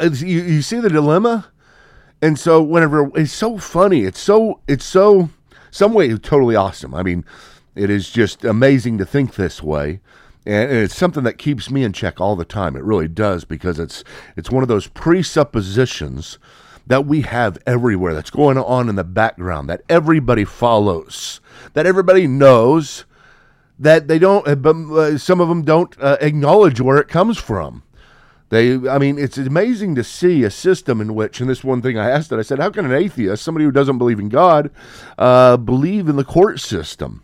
you, 0.00 0.42
you 0.42 0.62
see 0.62 0.80
the 0.80 0.90
dilemma, 0.90 1.50
and 2.20 2.38
so 2.38 2.62
whenever 2.62 3.10
it's 3.16 3.32
so 3.32 3.58
funny, 3.58 4.02
it's 4.02 4.20
so 4.20 4.60
it's 4.66 4.84
so 4.84 5.30
some 5.70 5.94
way 5.94 6.08
totally 6.16 6.56
awesome. 6.56 6.94
I 6.94 7.02
mean, 7.02 7.24
It 7.74 7.88
is 7.90 8.10
just 8.10 8.44
amazing 8.44 8.98
to 8.98 9.06
think 9.06 9.34
this 9.34 9.62
way. 9.62 10.00
And 10.46 10.72
it's 10.72 10.96
something 10.96 11.22
that 11.24 11.38
keeps 11.38 11.70
me 11.70 11.84
in 11.84 11.92
check 11.92 12.20
all 12.20 12.34
the 12.34 12.44
time. 12.44 12.74
It 12.74 12.82
really 12.82 13.08
does 13.08 13.44
because 13.44 13.78
it's 13.78 14.02
it's 14.36 14.50
one 14.50 14.62
of 14.62 14.68
those 14.68 14.86
presuppositions 14.88 16.38
that 16.86 17.06
we 17.06 17.22
have 17.22 17.58
everywhere 17.66 18.14
that's 18.14 18.30
going 18.30 18.58
on 18.58 18.88
in 18.88 18.96
the 18.96 19.04
background 19.04 19.68
that 19.68 19.82
everybody 19.88 20.44
follows, 20.44 21.40
that 21.74 21.86
everybody 21.86 22.26
knows, 22.26 23.04
that 23.80 24.08
they 24.08 24.18
don't, 24.18 24.46
uh, 24.46 24.54
but 24.54 24.76
uh, 24.76 25.18
some 25.18 25.40
of 25.40 25.48
them 25.48 25.62
don't 25.62 25.96
uh, 26.00 26.18
acknowledge 26.20 26.80
where 26.80 26.98
it 26.98 27.08
comes 27.08 27.38
from. 27.38 27.82
They, 28.50 28.74
I 28.74 28.98
mean, 28.98 29.18
it's 29.18 29.38
amazing 29.38 29.94
to 29.94 30.04
see 30.04 30.42
a 30.44 30.50
system 30.50 31.00
in 31.00 31.14
which, 31.14 31.40
and 31.40 31.48
this 31.48 31.64
one 31.64 31.80
thing 31.80 31.96
I 31.96 32.10
asked 32.10 32.30
that 32.30 32.38
I 32.38 32.42
said, 32.42 32.58
how 32.58 32.70
can 32.70 32.84
an 32.84 32.92
atheist, 32.92 33.42
somebody 33.42 33.64
who 33.64 33.70
doesn't 33.70 33.98
believe 33.98 34.18
in 34.18 34.28
God, 34.28 34.70
uh, 35.16 35.56
believe 35.56 36.08
in 36.08 36.16
the 36.16 36.24
court 36.24 36.60
system? 36.60 37.22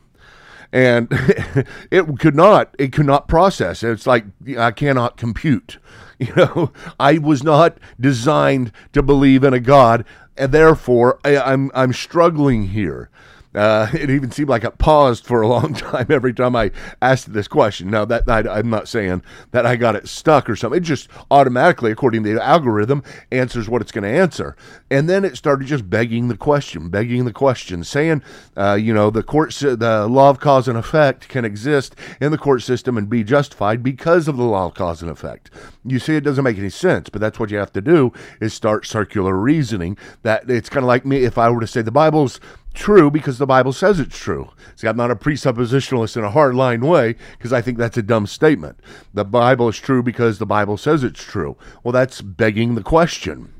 And 0.73 1.09
it 1.91 2.19
could 2.19 2.37
not, 2.37 2.75
it 2.79 2.93
could 2.93 3.07
not 3.07 3.29
process. 3.29 3.83
It's 3.83 4.07
like 4.07 4.25
I 4.57 4.71
cannot 4.71 5.17
compute. 5.17 5.79
You 6.19 6.35
know, 6.35 6.73
I 6.99 7.19
was 7.19 7.43
not 7.45 7.77
designed 8.01 8.73
to 8.95 9.03
believe 9.03 9.45
in 9.45 9.53
a 9.53 9.61
God, 9.61 10.07
and 10.35 10.51
therefore 10.51 11.21
I, 11.23 11.37
I'm 11.37 11.71
I'm 11.75 11.93
struggling 11.93 12.69
here. 12.69 13.11
Uh, 13.57 13.89
it 13.95 14.11
even 14.11 14.31
seemed 14.31 14.51
like 14.51 14.65
it 14.65 14.79
paused 14.79 15.25
for 15.25 15.41
a 15.41 15.49
long 15.49 15.75
time 15.75 16.07
every 16.11 16.35
time 16.35 16.55
I 16.55 16.71
asked 17.01 17.33
this 17.33 17.49
question. 17.49 17.91
Now 17.91 18.05
that 18.05 18.29
I, 18.29 18.59
am 18.59 18.71
not 18.71 18.89
saying 18.89 19.23
that 19.51 19.67
I 19.67 19.77
got 19.77 19.97
it 19.97 20.09
stuck 20.09 20.49
or 20.49 20.57
something. 20.57 20.79
It 20.79 20.85
just 20.85 21.09
automatically, 21.31 21.91
according 21.91 22.23
to 22.25 22.35
the 22.35 22.45
algorithm, 22.45 23.03
answers 23.33 23.69
what 23.69 23.83
it's 23.83 23.93
going 23.93 24.05
to 24.05 24.11
answer. 24.11 24.57
And 24.91 25.09
then 25.09 25.25
it 25.25 25.37
started 25.37 25.67
just 25.67 25.89
begging 25.89 26.29
the 26.29 26.37
question, 26.37 26.91
begging 26.91 27.25
the 27.25 27.33
question, 27.33 27.83
saying, 27.83 28.23
uh, 28.57 28.75
you 28.75 28.93
know, 28.93 29.11
the 29.11 29.23
court, 29.23 29.55
the 29.55 30.07
law 30.09 30.31
of 30.31 30.39
cause 30.39 30.69
and 30.69 30.77
effect 30.77 31.29
can 31.29 31.45
exist 31.45 31.97
in 32.21 32.31
the 32.31 32.39
court 32.39 32.63
system 32.63 32.99
and 32.99 33.09
be 33.09 33.25
justified 33.25 33.83
because 33.83 34.29
of 34.29 34.37
the 34.37 34.45
law 34.45 34.67
of 34.67 34.75
cause 34.75 35.03
and 35.03 35.11
effect. 35.11 35.51
You 35.87 35.99
see, 35.99 36.17
it 36.17 36.23
doesn't 36.23 36.45
make 36.45 36.59
any 36.59 36.71
sense, 36.71 37.09
but 37.09 37.21
that's 37.21 37.39
what 37.39 37.51
you 37.51 37.59
have 37.59 37.73
to 37.73 37.81
do 37.81 38.13
is 38.41 38.53
start 38.53 38.87
circular 38.87 39.37
reasoning. 39.37 39.97
That 40.23 40.51
it's 40.51 40.69
kind 40.69 40.85
of 40.85 40.89
like 40.89 41.07
me 41.07 41.25
if 41.25 41.39
I 41.39 41.49
were 41.51 41.61
to 41.61 41.67
say 41.67 41.83
the 41.83 41.91
Bible's 41.93 42.41
true 42.75 43.11
because 43.11 43.39
the 43.39 43.47
Bible 43.47 43.73
says 43.73 43.99
it's 43.99 44.19
true. 44.19 44.51
See, 44.75 44.87
I'm 44.87 44.97
not 44.97 45.11
a 45.11 45.17
presuppositionalist 45.17 46.17
in 46.17 46.25
a 46.25 46.31
hard 46.31 46.55
line 46.55 46.83
way 46.83 47.17
because 47.33 47.53
I 47.53 47.63
think 47.63 47.79
that's 47.79 47.97
a 47.97 48.03
dumb 48.03 48.27
statement. 48.27 48.79
The 49.15 49.25
Bible 49.25 49.69
is 49.69 49.79
true 49.79 50.03
because 50.03 50.39
the 50.39 50.47
Bible 50.47 50.77
says 50.77 51.03
it's 51.03 51.23
true. 51.23 51.57
Well, 51.83 51.93
that's 51.93 52.21
begging 52.21 52.75
the 52.75 52.83
question. 52.83 53.56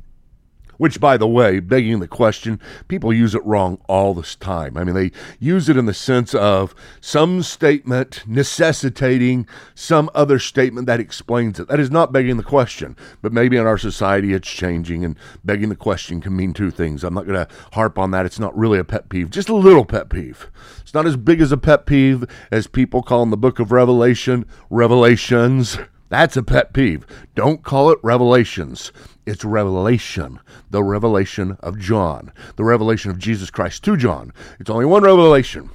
Which, 0.79 1.01
by 1.01 1.17
the 1.17 1.27
way, 1.27 1.61
begging 1.61 2.01
the 2.01 2.09
question, 2.09 2.61
people 2.89 3.13
use 3.13 3.35
it 3.35 3.45
wrong 3.45 3.79
all 3.89 4.15
this 4.15 4.35
time. 4.35 4.77
I 4.77 4.85
mean, 4.85 4.95
they 4.95 5.13
use 5.39 5.69
it 5.69 5.77
in 5.77 5.87
the 5.87 5.95
sense 5.95 6.35
of 6.35 6.75
some 7.01 7.43
statement 7.43 8.23
necessitating 8.27 9.47
some 9.75 10.11
other 10.15 10.39
statement 10.39 10.87
that 10.87 11.01
explains 11.01 11.59
it. 11.59 11.69
That 11.69 11.81
is 11.81 11.91
not 11.91 12.13
begging 12.13 12.37
the 12.37 12.43
question, 12.43 12.97
but 13.23 13.33
maybe 13.33 13.57
in 13.57 13.67
our 13.67 13.79
society 13.79 14.33
it's 14.33 14.49
changing, 14.49 15.05
and 15.05 15.17
begging 15.45 15.69
the 15.69 15.77
question 15.77 16.21
can 16.21 16.37
mean 16.37 16.53
two 16.53 16.71
things. 16.71 17.05
I'm 17.05 17.15
not 17.15 17.27
going 17.27 17.47
to 17.47 17.55
harp 17.73 17.99
on 17.99 18.11
that. 18.13 18.27
It's 18.27 18.39
not 18.39 18.57
really 18.57 18.79
a 18.79 18.85
pet 18.85 19.09
peeve, 19.09 19.31
just 19.31 19.49
a 19.49 19.57
little 19.57 19.85
pet 19.85 20.09
peeve. 20.09 20.51
It's 20.81 20.95
not 20.95 21.07
as 21.07 21.17
big 21.17 21.41
as 21.41 21.53
a 21.53 21.57
pet 21.57 21.87
peeve 21.87 22.25
as 22.51 22.67
people 22.67 23.03
call 23.03 23.23
in 23.23 23.31
the 23.31 23.37
book 23.37 23.59
of 23.59 23.73
Revelation 23.73 24.47
revelations. 24.71 25.79
That's 26.09 26.37
a 26.37 26.43
pet 26.43 26.73
peeve. 26.73 27.07
Don't 27.35 27.63
call 27.63 27.91
it 27.91 27.99
revelations. 28.03 28.93
It's 29.27 29.45
revelation, 29.45 30.39
the 30.71 30.85
revelation 30.85 31.57
of 31.61 31.79
John, 31.79 32.33
the 32.55 32.65
revelation 32.65 33.11
of 33.11 33.19
Jesus 33.19 33.51
Christ 33.51 33.83
to 33.85 33.97
John. 33.97 34.33
It's 34.61 34.71
only 34.71 34.85
one 34.85 35.03
revelation. 35.03 35.71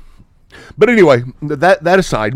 But 0.78 0.90
anyway, 0.90 1.24
that 1.42 1.84
that 1.84 2.00
aside, 2.00 2.34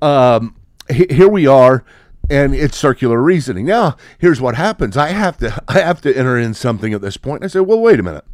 um, 0.00 0.56
here 0.88 1.28
we 1.28 1.46
are, 1.46 1.84
and 2.30 2.54
it's 2.54 2.76
circular 2.76 3.20
reasoning. 3.22 3.66
Now, 3.66 3.96
here's 4.18 4.40
what 4.40 4.54
happens. 4.54 4.96
I 4.96 5.08
have 5.08 5.36
to 5.38 5.62
I 5.68 5.80
have 5.80 6.00
to 6.02 6.16
enter 6.16 6.38
in 6.38 6.54
something 6.54 6.94
at 6.94 7.02
this 7.02 7.16
point. 7.16 7.44
I 7.44 7.48
say, 7.48 7.60
well, 7.60 7.80
wait 7.80 8.00
a 8.00 8.02
minute. 8.02 8.24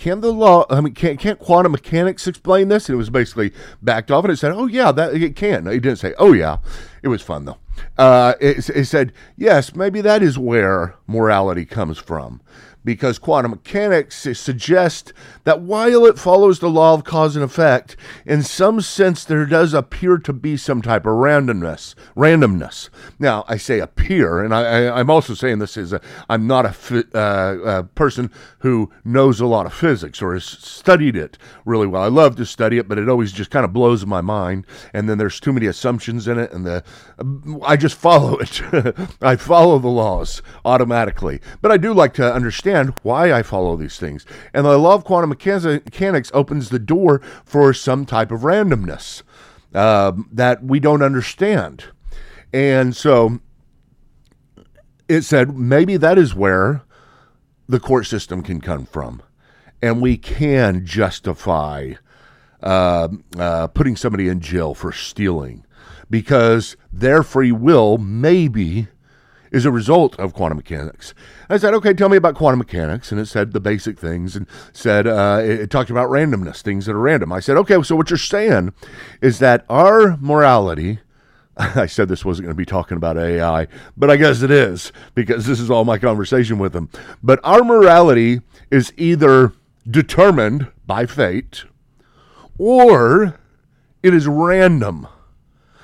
Can 0.00 0.22
the 0.22 0.32
law? 0.32 0.64
I 0.70 0.80
mean, 0.80 0.94
can, 0.94 1.18
can't 1.18 1.38
quantum 1.38 1.72
mechanics 1.72 2.26
explain 2.26 2.68
this? 2.68 2.88
And 2.88 2.94
it 2.94 2.96
was 2.96 3.10
basically 3.10 3.52
backed 3.82 4.10
off, 4.10 4.24
and 4.24 4.32
it 4.32 4.38
said, 4.38 4.50
"Oh 4.52 4.66
yeah, 4.66 4.92
that 4.92 5.12
it 5.14 5.36
can." 5.36 5.66
It 5.66 5.80
didn't 5.80 5.98
say, 5.98 6.14
"Oh 6.18 6.32
yeah." 6.32 6.56
It 7.02 7.08
was 7.08 7.20
fun 7.20 7.44
though. 7.44 7.58
Uh, 7.98 8.32
it, 8.40 8.66
it 8.70 8.86
said, 8.86 9.12
"Yes, 9.36 9.74
maybe 9.74 10.00
that 10.00 10.22
is 10.22 10.38
where 10.38 10.94
morality 11.06 11.66
comes 11.66 11.98
from." 11.98 12.40
Because 12.84 13.18
quantum 13.18 13.52
mechanics 13.52 14.26
suggests 14.38 15.12
that 15.44 15.60
while 15.60 16.06
it 16.06 16.18
follows 16.18 16.58
the 16.58 16.70
law 16.70 16.94
of 16.94 17.04
cause 17.04 17.36
and 17.36 17.44
effect, 17.44 17.96
in 18.24 18.42
some 18.42 18.80
sense 18.80 19.24
there 19.24 19.44
does 19.46 19.74
appear 19.74 20.16
to 20.18 20.32
be 20.32 20.56
some 20.56 20.80
type 20.80 21.02
of 21.02 21.12
randomness. 21.12 21.94
Randomness. 22.16 22.88
Now 23.18 23.44
I 23.48 23.56
say 23.56 23.80
appear, 23.80 24.42
and 24.42 24.54
I, 24.54 24.98
am 24.98 25.10
also 25.10 25.34
saying 25.34 25.58
this 25.58 25.76
is 25.76 25.92
a, 25.92 26.00
I'm 26.28 26.46
not 26.46 26.64
a, 26.64 27.06
uh, 27.16 27.78
a 27.78 27.84
person 27.84 28.30
who 28.60 28.90
knows 29.04 29.40
a 29.40 29.46
lot 29.46 29.66
of 29.66 29.74
physics 29.74 30.22
or 30.22 30.32
has 30.34 30.44
studied 30.44 31.16
it 31.16 31.36
really 31.64 31.86
well. 31.86 32.02
I 32.02 32.08
love 32.08 32.36
to 32.36 32.46
study 32.46 32.78
it, 32.78 32.88
but 32.88 32.98
it 32.98 33.08
always 33.08 33.32
just 33.32 33.50
kind 33.50 33.64
of 33.64 33.72
blows 33.72 34.06
my 34.06 34.20
mind, 34.20 34.66
and 34.94 35.08
then 35.08 35.18
there's 35.18 35.40
too 35.40 35.52
many 35.52 35.66
assumptions 35.66 36.28
in 36.28 36.38
it, 36.38 36.52
and 36.52 36.66
the 36.66 36.82
I 37.64 37.76
just 37.76 37.96
follow 37.96 38.38
it. 38.38 38.62
I 39.20 39.36
follow 39.36 39.78
the 39.78 39.88
laws 39.88 40.42
automatically, 40.64 41.40
but 41.60 41.70
I 41.70 41.76
do 41.76 41.92
like 41.92 42.14
to 42.14 42.32
understand 42.32 42.69
understand 42.70 42.98
why 43.02 43.32
I 43.32 43.42
follow 43.42 43.76
these 43.76 43.98
things. 43.98 44.26
And 44.54 44.64
law 44.64 44.94
of 44.94 45.04
quantum 45.04 45.30
mechanics 45.30 46.30
opens 46.34 46.68
the 46.68 46.78
door 46.78 47.20
for 47.44 47.72
some 47.74 48.06
type 48.06 48.30
of 48.30 48.40
randomness 48.40 49.22
uh, 49.74 50.12
that 50.32 50.62
we 50.62 50.80
don't 50.80 51.02
understand. 51.02 51.84
And 52.52 52.94
so 52.94 53.38
it 55.08 55.22
said 55.22 55.56
maybe 55.56 55.96
that 55.96 56.18
is 56.18 56.34
where 56.34 56.82
the 57.68 57.80
court 57.80 58.06
system 58.06 58.42
can 58.42 58.60
come 58.60 58.86
from. 58.86 59.22
And 59.82 60.02
we 60.02 60.16
can 60.16 60.84
justify 60.84 61.94
uh, 62.62 63.08
uh, 63.38 63.66
putting 63.68 63.96
somebody 63.96 64.28
in 64.28 64.40
jail 64.40 64.74
for 64.74 64.92
stealing 64.92 65.64
because 66.10 66.76
their 66.92 67.22
free 67.22 67.52
will 67.52 67.96
maybe 67.96 68.88
is 69.50 69.64
a 69.64 69.70
result 69.70 70.18
of 70.18 70.32
quantum 70.34 70.56
mechanics. 70.56 71.14
I 71.48 71.56
said, 71.56 71.74
okay, 71.74 71.92
tell 71.92 72.08
me 72.08 72.16
about 72.16 72.34
quantum 72.34 72.58
mechanics. 72.58 73.10
And 73.10 73.20
it 73.20 73.26
said 73.26 73.52
the 73.52 73.60
basic 73.60 73.98
things 73.98 74.36
and 74.36 74.46
said, 74.72 75.06
uh, 75.06 75.40
it, 75.42 75.60
it 75.60 75.70
talked 75.70 75.90
about 75.90 76.08
randomness, 76.08 76.62
things 76.62 76.86
that 76.86 76.94
are 76.94 77.00
random. 77.00 77.32
I 77.32 77.40
said, 77.40 77.56
okay, 77.58 77.82
so 77.82 77.96
what 77.96 78.10
you're 78.10 78.18
saying 78.18 78.72
is 79.20 79.38
that 79.40 79.64
our 79.68 80.16
morality, 80.18 81.00
I 81.56 81.86
said 81.86 82.08
this 82.08 82.24
wasn't 82.24 82.46
going 82.46 82.54
to 82.54 82.58
be 82.58 82.66
talking 82.66 82.96
about 82.96 83.18
AI, 83.18 83.66
but 83.96 84.10
I 84.10 84.16
guess 84.16 84.42
it 84.42 84.50
is 84.50 84.92
because 85.14 85.46
this 85.46 85.60
is 85.60 85.70
all 85.70 85.84
my 85.84 85.98
conversation 85.98 86.58
with 86.58 86.72
them. 86.72 86.88
But 87.22 87.40
our 87.42 87.62
morality 87.62 88.40
is 88.70 88.92
either 88.96 89.52
determined 89.88 90.68
by 90.86 91.06
fate 91.06 91.64
or 92.58 93.38
it 94.02 94.14
is 94.14 94.26
random. 94.26 95.06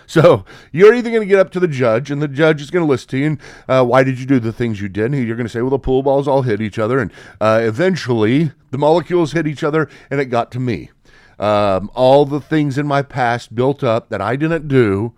So 0.07 0.45
you're 0.73 0.95
either 0.95 1.11
going 1.11 1.23
to 1.23 1.27
get 1.27 1.39
up 1.39 1.51
to 1.53 1.61
the 1.61 1.69
judge, 1.69 2.11
and 2.11 2.23
the 2.23 2.29
judge 2.29 2.63
is 2.63 2.71
going 2.71 2.85
to 2.85 2.91
listen 2.91 3.09
to 3.11 3.19
you. 3.19 3.27
And 3.27 3.41
uh, 3.69 3.85
why 3.85 4.05
did 4.05 4.19
you 4.19 4.27
do 4.27 4.39
the 4.39 4.53
things 4.53 4.81
you 4.81 4.89
did? 4.89 5.13
And 5.13 5.27
you're 5.27 5.37
going 5.37 5.47
to 5.47 5.53
say, 5.53 5.61
well, 5.61 5.71
the 5.71 5.79
pool 5.79 6.03
balls 6.03 6.29
all 6.29 6.43
hit 6.43 6.61
each 6.61 6.79
other, 6.79 6.99
and 6.99 7.13
uh, 7.41 7.61
eventually 7.63 8.53
the 8.71 8.79
molecules 8.79 9.33
hit 9.33 9.47
each 9.47 9.65
other, 9.65 9.89
and 10.11 10.21
it 10.21 10.27
got 10.27 10.51
to 10.53 10.61
me. 10.61 10.91
Um, 11.39 11.91
all 11.95 12.25
the 12.25 12.41
things 12.41 12.79
in 12.79 12.87
my 12.87 13.03
past 13.03 13.55
built 13.55 13.85
up 13.85 14.09
that 14.09 14.23
I 14.23 14.37
didn't 14.37 14.69
do 14.69 15.13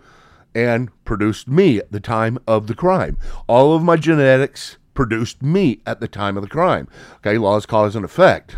and 0.54 0.90
produced 1.04 1.46
me 1.46 1.78
at 1.78 1.92
the 1.92 2.00
time 2.00 2.38
of 2.46 2.66
the 2.66 2.74
crime. 2.74 3.16
All 3.46 3.74
of 3.74 3.82
my 3.82 3.96
genetics 3.96 4.78
produced 4.94 5.42
me 5.42 5.80
at 5.86 6.00
the 6.00 6.08
time 6.08 6.36
of 6.36 6.42
the 6.42 6.48
crime. 6.48 6.88
Okay, 7.18 7.38
laws, 7.38 7.66
cause, 7.66 7.94
and 7.94 8.04
effect. 8.04 8.56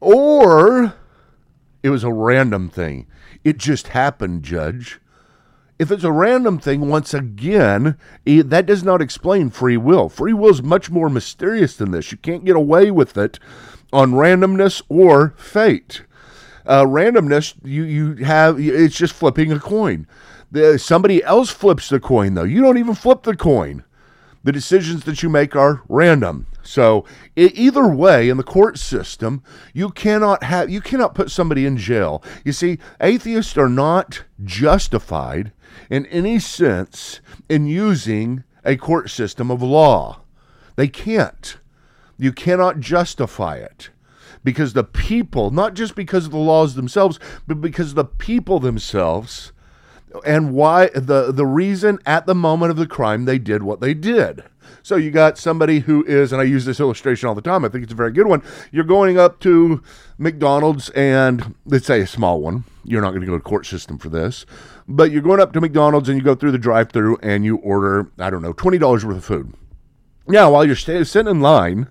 Or 0.00 0.94
it 1.82 1.90
was 1.90 2.04
a 2.04 2.12
random 2.12 2.70
thing. 2.70 3.06
It 3.44 3.58
just 3.58 3.88
happened, 3.88 4.42
Judge. 4.42 5.00
If 5.78 5.92
it's 5.92 6.04
a 6.04 6.10
random 6.10 6.58
thing, 6.58 6.88
once 6.88 7.14
again, 7.14 7.96
that 8.24 8.66
does 8.66 8.82
not 8.82 9.00
explain 9.00 9.50
free 9.50 9.76
will. 9.76 10.08
Free 10.08 10.32
will 10.32 10.50
is 10.50 10.62
much 10.62 10.90
more 10.90 11.08
mysterious 11.08 11.76
than 11.76 11.92
this. 11.92 12.10
You 12.10 12.18
can't 12.18 12.44
get 12.44 12.56
away 12.56 12.90
with 12.90 13.16
it 13.16 13.38
on 13.92 14.12
randomness 14.12 14.82
or 14.88 15.34
fate. 15.36 16.02
Uh, 16.66 16.84
randomness, 16.84 17.54
you 17.64 17.84
you 17.84 18.24
have 18.24 18.58
it's 18.60 18.96
just 18.96 19.14
flipping 19.14 19.52
a 19.52 19.60
coin. 19.60 20.06
The, 20.50 20.78
somebody 20.78 21.22
else 21.22 21.50
flips 21.50 21.88
the 21.88 22.00
coin 22.00 22.34
though. 22.34 22.42
You 22.42 22.60
don't 22.60 22.78
even 22.78 22.94
flip 22.94 23.22
the 23.22 23.36
coin. 23.36 23.84
The 24.44 24.52
decisions 24.52 25.04
that 25.04 25.22
you 25.22 25.28
make 25.28 25.54
are 25.54 25.82
random. 25.88 26.46
So 26.68 27.06
either 27.34 27.88
way, 27.88 28.28
in 28.28 28.36
the 28.36 28.42
court 28.42 28.78
system, 28.78 29.42
you 29.72 29.88
cannot 29.88 30.42
have 30.42 30.68
you 30.68 30.82
cannot 30.82 31.14
put 31.14 31.30
somebody 31.30 31.64
in 31.64 31.78
jail. 31.78 32.22
You 32.44 32.52
see, 32.52 32.76
atheists 33.00 33.56
are 33.56 33.70
not 33.70 34.24
justified 34.44 35.52
in 35.88 36.04
any 36.06 36.38
sense 36.38 37.22
in 37.48 37.66
using 37.66 38.44
a 38.66 38.76
court 38.76 39.08
system 39.08 39.50
of 39.50 39.62
law. 39.62 40.20
They 40.76 40.88
can't. 40.88 41.56
You 42.18 42.32
cannot 42.32 42.80
justify 42.80 43.56
it. 43.56 43.88
because 44.44 44.72
the 44.72 44.84
people, 44.84 45.50
not 45.50 45.74
just 45.74 45.94
because 45.94 46.26
of 46.26 46.32
the 46.32 46.38
laws 46.38 46.74
themselves, 46.74 47.18
but 47.46 47.60
because 47.60 47.94
the 47.94 48.04
people 48.04 48.58
themselves 48.60 49.52
and 50.24 50.52
why 50.52 50.88
the 50.94 51.32
the 51.32 51.46
reason 51.46 51.98
at 52.06 52.26
the 52.26 52.34
moment 52.34 52.70
of 52.70 52.76
the 52.76 52.86
crime 52.86 53.24
they 53.24 53.38
did 53.38 53.62
what 53.62 53.80
they 53.80 53.94
did. 53.94 54.42
So 54.88 54.96
you 54.96 55.10
got 55.10 55.36
somebody 55.36 55.80
who 55.80 56.02
is, 56.06 56.32
and 56.32 56.40
I 56.40 56.44
use 56.44 56.64
this 56.64 56.80
illustration 56.80 57.28
all 57.28 57.34
the 57.34 57.42
time. 57.42 57.62
I 57.62 57.68
think 57.68 57.84
it's 57.84 57.92
a 57.92 57.94
very 57.94 58.10
good 58.10 58.26
one. 58.26 58.42
You're 58.72 58.84
going 58.84 59.18
up 59.18 59.38
to 59.40 59.82
McDonald's, 60.16 60.88
and 60.88 61.54
let's 61.66 61.84
say 61.84 62.00
a 62.00 62.06
small 62.06 62.40
one. 62.40 62.64
You're 62.84 63.02
not 63.02 63.10
going 63.10 63.20
to 63.20 63.26
go 63.26 63.36
to 63.36 63.44
court 63.44 63.66
system 63.66 63.98
for 63.98 64.08
this, 64.08 64.46
but 64.88 65.10
you're 65.10 65.20
going 65.20 65.40
up 65.40 65.52
to 65.52 65.60
McDonald's 65.60 66.08
and 66.08 66.16
you 66.16 66.24
go 66.24 66.34
through 66.34 66.52
the 66.52 66.58
drive-through 66.58 67.18
and 67.22 67.44
you 67.44 67.56
order, 67.58 68.10
I 68.18 68.30
don't 68.30 68.40
know, 68.40 68.54
twenty 68.54 68.78
dollars 68.78 69.04
worth 69.04 69.18
of 69.18 69.24
food. 69.26 69.52
Now, 70.26 70.52
while 70.52 70.64
you're 70.64 70.74
stay, 70.74 71.04
sitting 71.04 71.32
in 71.32 71.42
line, 71.42 71.90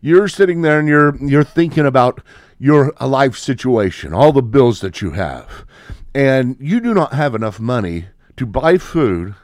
you're 0.00 0.26
sitting 0.26 0.62
there 0.62 0.80
and 0.80 0.88
you're 0.88 1.16
you're 1.24 1.44
thinking 1.44 1.86
about 1.86 2.24
your 2.58 2.92
life 3.00 3.38
situation, 3.38 4.12
all 4.12 4.32
the 4.32 4.42
bills 4.42 4.80
that 4.80 5.00
you 5.00 5.12
have, 5.12 5.64
and 6.12 6.56
you 6.58 6.80
do 6.80 6.92
not 6.92 7.12
have 7.12 7.36
enough 7.36 7.60
money 7.60 8.06
to 8.36 8.46
buy 8.46 8.78
food 8.78 9.36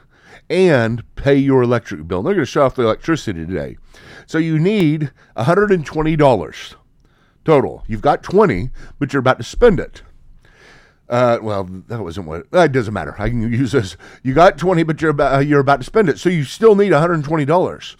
and 0.49 1.03
pay 1.15 1.35
your 1.35 1.63
electric 1.63 2.07
bill. 2.07 2.23
They're 2.23 2.33
going 2.33 2.45
to 2.45 2.51
shut 2.51 2.63
off 2.63 2.75
the 2.75 2.83
electricity 2.83 3.45
today. 3.45 3.77
So 4.25 4.37
you 4.37 4.59
need 4.59 5.11
$120 5.37 6.75
total. 7.45 7.83
You've 7.87 8.01
got 8.01 8.23
20, 8.23 8.69
but 8.99 9.13
you're 9.13 9.19
about 9.19 9.37
to 9.37 9.43
spend 9.43 9.79
it. 9.79 10.01
Uh, 11.09 11.37
well, 11.41 11.65
that 11.65 12.01
wasn't 12.01 12.27
what. 12.27 12.47
It 12.51 12.71
doesn't 12.71 12.93
matter. 12.93 13.15
I 13.19 13.29
can 13.29 13.51
use 13.51 13.73
this. 13.73 13.97
You 14.23 14.33
got 14.33 14.57
20, 14.57 14.83
but 14.83 15.01
you're 15.01 15.11
about, 15.11 15.45
you're 15.45 15.59
about 15.59 15.77
to 15.77 15.85
spend 15.85 16.09
it. 16.09 16.17
So 16.17 16.29
you 16.29 16.43
still 16.43 16.75
need 16.75 16.91
$120. 16.91 17.95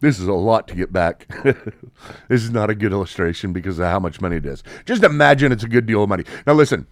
This 0.00 0.20
is 0.20 0.28
a 0.28 0.32
lot 0.32 0.68
to 0.68 0.76
get 0.76 0.92
back. 0.92 1.26
this 1.42 2.42
is 2.42 2.50
not 2.50 2.70
a 2.70 2.74
good 2.74 2.92
illustration 2.92 3.52
because 3.52 3.80
of 3.80 3.86
how 3.86 3.98
much 3.98 4.20
money 4.20 4.36
it 4.36 4.46
is. 4.46 4.62
Just 4.84 5.02
imagine 5.02 5.50
it's 5.50 5.64
a 5.64 5.68
good 5.68 5.86
deal 5.86 6.04
of 6.04 6.08
money. 6.08 6.24
Now, 6.46 6.52
listen 6.52 6.86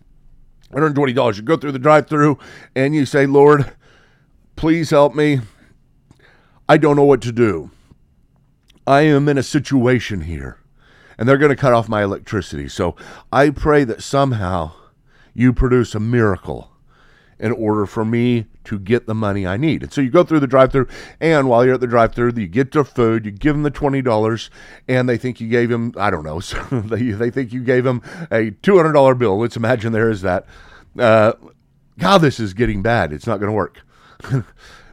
$120. 0.73 1.37
You 1.37 1.43
go 1.43 1.57
through 1.57 1.73
the 1.73 1.78
drive 1.78 2.09
through 2.09 2.38
and 2.75 2.95
you 2.95 3.07
say, 3.07 3.26
Lord, 3.26 3.73
please 4.56 4.90
help 4.90 5.14
me. 5.14 5.40
I 6.68 6.76
don't 6.78 6.96
know 6.96 7.04
what 7.04 7.22
to 7.22 7.32
do. 7.32 7.70
I 8.86 9.02
am 9.02 9.28
in 9.28 9.38
a 9.38 9.42
situation 9.42 10.22
here 10.22 10.58
and 11.18 11.28
they're 11.28 11.38
going 11.38 11.50
to 11.50 11.56
cut 11.56 11.72
off 11.72 11.88
my 11.88 12.02
electricity. 12.02 12.68
So 12.68 12.96
I 13.32 13.50
pray 13.50 13.84
that 13.84 14.02
somehow 14.02 14.72
you 15.34 15.52
produce 15.52 15.94
a 15.94 16.00
miracle 16.00 16.70
in 17.38 17.52
order 17.52 17.84
for 17.84 18.04
me 18.04 18.46
to 18.64 18.78
get 18.78 19.06
the 19.06 19.14
money 19.14 19.46
I 19.46 19.56
need. 19.56 19.82
And 19.82 19.92
so 19.92 20.00
you 20.00 20.10
go 20.10 20.25
through 20.25 20.40
the 20.40 20.46
drive 20.46 20.72
through, 20.72 20.88
and 21.20 21.48
while 21.48 21.64
you're 21.64 21.75
at 21.75 21.80
the 21.80 21.86
drive 21.86 22.14
through, 22.14 22.32
you 22.36 22.48
get 22.48 22.72
their 22.72 22.84
food, 22.84 23.26
you 23.26 23.30
give 23.30 23.54
them 23.54 23.62
the 23.62 23.70
$20, 23.70 24.50
and 24.88 25.08
they 25.08 25.18
think 25.18 25.40
you 25.40 25.48
gave 25.48 25.68
them, 25.68 25.92
I 25.96 26.10
don't 26.10 26.25
know, 26.25 26.40
so 26.40 26.62
they, 26.70 27.10
they 27.10 27.30
think 27.30 27.52
you 27.52 27.62
gave 27.62 27.84
them 27.84 28.02
a 28.30 28.50
$200 28.50 29.18
bill. 29.18 29.38
Let's 29.38 29.56
imagine 29.56 29.92
there 29.92 30.10
is 30.10 30.22
that. 30.22 30.46
Uh, 30.98 31.34
God, 31.98 32.18
this 32.18 32.40
is 32.40 32.54
getting 32.54 32.82
bad. 32.82 33.12
It's 33.12 33.26
not 33.26 33.38
going 33.38 33.50
to 33.50 33.56
work. 33.56 33.82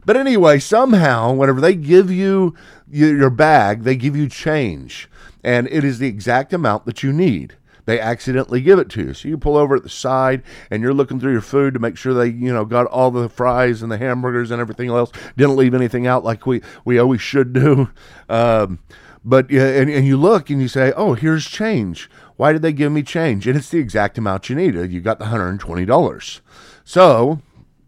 but 0.05 0.17
anyway, 0.17 0.59
somehow, 0.59 1.33
whenever 1.33 1.61
they 1.61 1.75
give 1.75 2.11
you 2.11 2.55
your 2.89 3.29
bag, 3.29 3.83
they 3.83 3.95
give 3.95 4.15
you 4.15 4.27
change, 4.29 5.09
and 5.43 5.67
it 5.67 5.83
is 5.83 5.99
the 5.99 6.07
exact 6.07 6.53
amount 6.53 6.85
that 6.85 7.03
you 7.03 7.11
need 7.11 7.55
they 7.85 7.99
accidentally 7.99 8.61
give 8.61 8.79
it 8.79 8.89
to 8.89 9.01
you. 9.01 9.13
So 9.13 9.27
you 9.27 9.37
pull 9.37 9.57
over 9.57 9.75
at 9.75 9.83
the 9.83 9.89
side 9.89 10.43
and 10.71 10.81
you're 10.81 10.93
looking 10.93 11.19
through 11.19 11.33
your 11.33 11.41
food 11.41 11.73
to 11.73 11.79
make 11.79 11.97
sure 11.97 12.13
they, 12.13 12.27
you 12.27 12.53
know, 12.53 12.65
got 12.65 12.87
all 12.87 13.11
the 13.11 13.29
fries 13.29 13.81
and 13.81 13.91
the 13.91 13.97
hamburgers 13.97 14.51
and 14.51 14.61
everything 14.61 14.89
else. 14.89 15.11
Didn't 15.35 15.57
leave 15.57 15.73
anything 15.73 16.07
out 16.07 16.23
like 16.23 16.45
we, 16.45 16.61
we 16.85 16.97
always 16.97 17.21
should 17.21 17.53
do. 17.53 17.89
Um, 18.29 18.79
but 19.23 19.51
and, 19.51 19.89
and 19.89 20.07
you 20.07 20.17
look 20.17 20.49
and 20.49 20.61
you 20.61 20.67
say, 20.67 20.91
oh, 20.95 21.13
here's 21.13 21.45
change. 21.45 22.09
Why 22.35 22.51
did 22.51 22.61
they 22.61 22.73
give 22.73 22.91
me 22.91 23.03
change? 23.03 23.47
And 23.47 23.55
it's 23.55 23.69
the 23.69 23.77
exact 23.77 24.17
amount 24.17 24.49
you 24.49 24.55
needed. 24.55 24.91
You 24.91 25.01
got 25.01 25.19
the 25.19 25.25
$120. 25.25 26.41
So, 26.83 27.41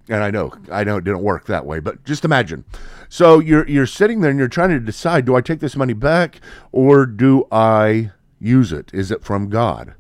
and 0.08 0.24
I 0.24 0.32
know, 0.32 0.52
I 0.72 0.84
know 0.84 0.98
it 0.98 1.04
didn't 1.04 1.22
work 1.22 1.46
that 1.46 1.66
way, 1.66 1.80
but 1.80 2.04
just 2.04 2.26
imagine. 2.26 2.66
So 3.10 3.40
you're 3.40 3.68
you're 3.68 3.88
sitting 3.88 4.22
there 4.22 4.30
and 4.30 4.40
you're 4.40 4.48
trying 4.48 4.70
to 4.70 4.80
decide, 4.80 5.26
do 5.26 5.36
I 5.36 5.42
take 5.42 5.60
this 5.60 5.76
money 5.76 5.94
back 5.94 6.40
or 6.72 7.06
do 7.06 7.48
I 7.52 8.12
use 8.40 8.72
it? 8.72 8.92
Is 8.94 9.12
it 9.12 9.24
from 9.24 9.50
God? 9.50 9.96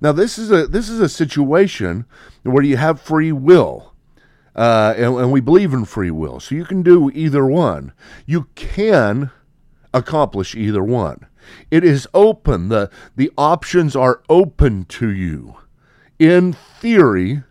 Now 0.00 0.12
this 0.12 0.38
is 0.38 0.50
a 0.50 0.66
this 0.66 0.88
is 0.88 1.00
a 1.00 1.08
situation 1.08 2.04
where 2.42 2.64
you 2.64 2.76
have 2.76 3.00
free 3.00 3.32
will. 3.32 3.92
Uh, 4.56 4.94
and, 4.96 5.16
and 5.16 5.32
we 5.32 5.40
believe 5.40 5.72
in 5.72 5.84
free 5.84 6.12
will. 6.12 6.38
So 6.38 6.54
you 6.54 6.64
can 6.64 6.82
do 6.82 7.10
either 7.12 7.44
one. 7.44 7.92
You 8.24 8.46
can 8.54 9.32
accomplish 9.92 10.54
either 10.54 10.84
one. 10.84 11.26
It 11.70 11.84
is 11.84 12.06
open. 12.14 12.68
The, 12.68 12.90
the 13.16 13.32
options 13.36 13.96
are 13.96 14.22
open 14.28 14.84
to 14.86 15.10
you. 15.10 15.56
In 16.18 16.52
theory, 16.52 17.42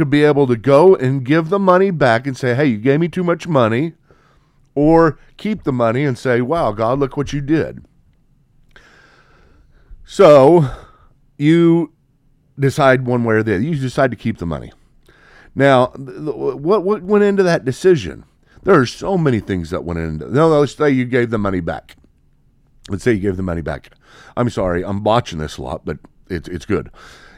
to 0.00 0.04
be 0.04 0.24
able 0.24 0.46
to 0.48 0.56
go 0.56 0.96
and 0.96 1.24
give 1.24 1.48
the 1.48 1.58
money 1.58 1.90
back 1.92 2.26
and 2.26 2.36
say, 2.36 2.54
hey, 2.54 2.66
you 2.66 2.78
gave 2.78 2.98
me 2.98 3.08
too 3.08 3.22
much 3.22 3.46
money, 3.46 3.94
or 4.74 5.18
keep 5.36 5.62
the 5.62 5.72
money 5.72 6.04
and 6.04 6.18
say, 6.18 6.40
wow, 6.40 6.72
God, 6.72 6.98
look 6.98 7.16
what 7.16 7.32
you 7.32 7.40
did. 7.40 7.84
So 10.04 10.68
you 11.38 11.92
decide 12.58 13.06
one 13.06 13.24
way 13.24 13.36
or 13.36 13.42
the 13.42 13.54
other. 13.54 13.62
You 13.62 13.76
decide 13.76 14.10
to 14.10 14.16
keep 14.16 14.38
the 14.38 14.46
money. 14.46 14.72
Now, 15.54 15.86
what 15.86 16.84
what 16.84 17.02
went 17.02 17.24
into 17.24 17.42
that 17.42 17.64
decision? 17.64 18.24
There 18.62 18.78
are 18.78 18.86
so 18.86 19.16
many 19.16 19.40
things 19.40 19.70
that 19.70 19.84
went 19.84 19.98
into. 19.98 20.32
No, 20.32 20.48
let's 20.48 20.74
say 20.74 20.90
you 20.90 21.04
gave 21.04 21.30
the 21.30 21.38
money 21.38 21.60
back. 21.60 21.96
Let's 22.88 23.04
say 23.04 23.12
you 23.12 23.20
gave 23.20 23.36
the 23.36 23.42
money 23.42 23.62
back. 23.62 23.90
I'm 24.36 24.50
sorry, 24.50 24.84
I'm 24.84 25.02
botching 25.02 25.38
this 25.38 25.58
a 25.58 25.62
lot, 25.62 25.84
but 25.84 25.98
it's 26.28 26.48
it's 26.48 26.66
good. 26.66 26.90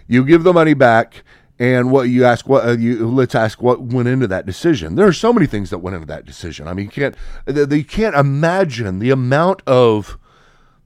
You 0.09 0.25
give 0.25 0.43
the 0.43 0.53
money 0.53 0.75
back, 0.75 1.23
and 1.63 1.93
what 1.93 2.09
you 2.09 2.25
ask 2.25 2.49
what 2.49 2.67
uh, 2.67 2.73
you 2.73 3.09
let's 3.09 3.37
ask 3.37 3.63
what 3.63 3.81
went 3.81 4.09
into 4.09 4.27
that 4.27 4.45
decision. 4.45 4.97
There 4.97 5.07
are 5.07 5.13
so 5.13 5.33
many 5.33 5.47
things 5.47 5.71
that 5.71 5.79
went 5.79 5.95
into 5.95 6.09
that 6.09 6.25
decision. 6.25 6.67
I 6.67 6.75
mean, 6.75 6.87
you 6.87 6.91
can't 6.91 7.15
you 7.47 7.85
can't 7.85 8.17
imagine 8.17 8.99
the 8.99 9.11
amount 9.11 9.63
of 9.65 10.19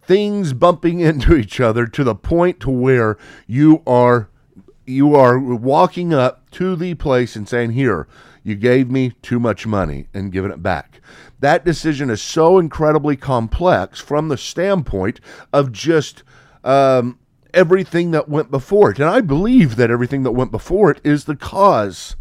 things 0.03 0.53
bumping 0.53 1.01
into 1.09 1.35
each 1.35 1.61
other 1.61 1.87
to 1.87 2.05
the 2.05 2.15
point 2.15 2.61
to 2.61 2.71
where 2.71 3.17
you 3.47 3.83
are 3.87 4.29
you 4.85 5.15
are 5.15 5.39
walking 5.39 6.13
up 6.13 6.49
to 6.51 6.77
the 6.77 6.93
place 6.93 7.37
and 7.37 7.49
saying 7.49 7.71
here 7.71 8.07
you 8.43 8.55
gave 8.55 8.91
me 8.91 9.13
too 9.23 9.41
much 9.41 9.67
money 9.67 10.09
and 10.13 10.31
giving 10.31 10.53
it 10.53 10.63
back 10.63 11.01
that 11.41 11.65
decision 11.65 12.11
is 12.11 12.23
so 12.23 12.59
incredibly 12.59 13.17
complex 13.17 13.99
from 13.99 14.29
the 14.29 14.37
standpoint 14.37 15.21
of 15.53 15.73
just 15.73 16.23
um, 16.63 17.19
everything 17.57 18.11
that 18.13 18.29
went 18.29 18.51
before 18.51 18.91
it 18.91 18.99
and 18.99 19.09
i 19.09 19.21
believe 19.21 19.77
that 19.77 19.91
everything 19.91 20.23
that 20.23 20.33
went 20.33 20.51
before 20.51 20.91
it 20.91 21.01
is 21.03 21.25
the 21.25 21.37
cause 21.37 22.17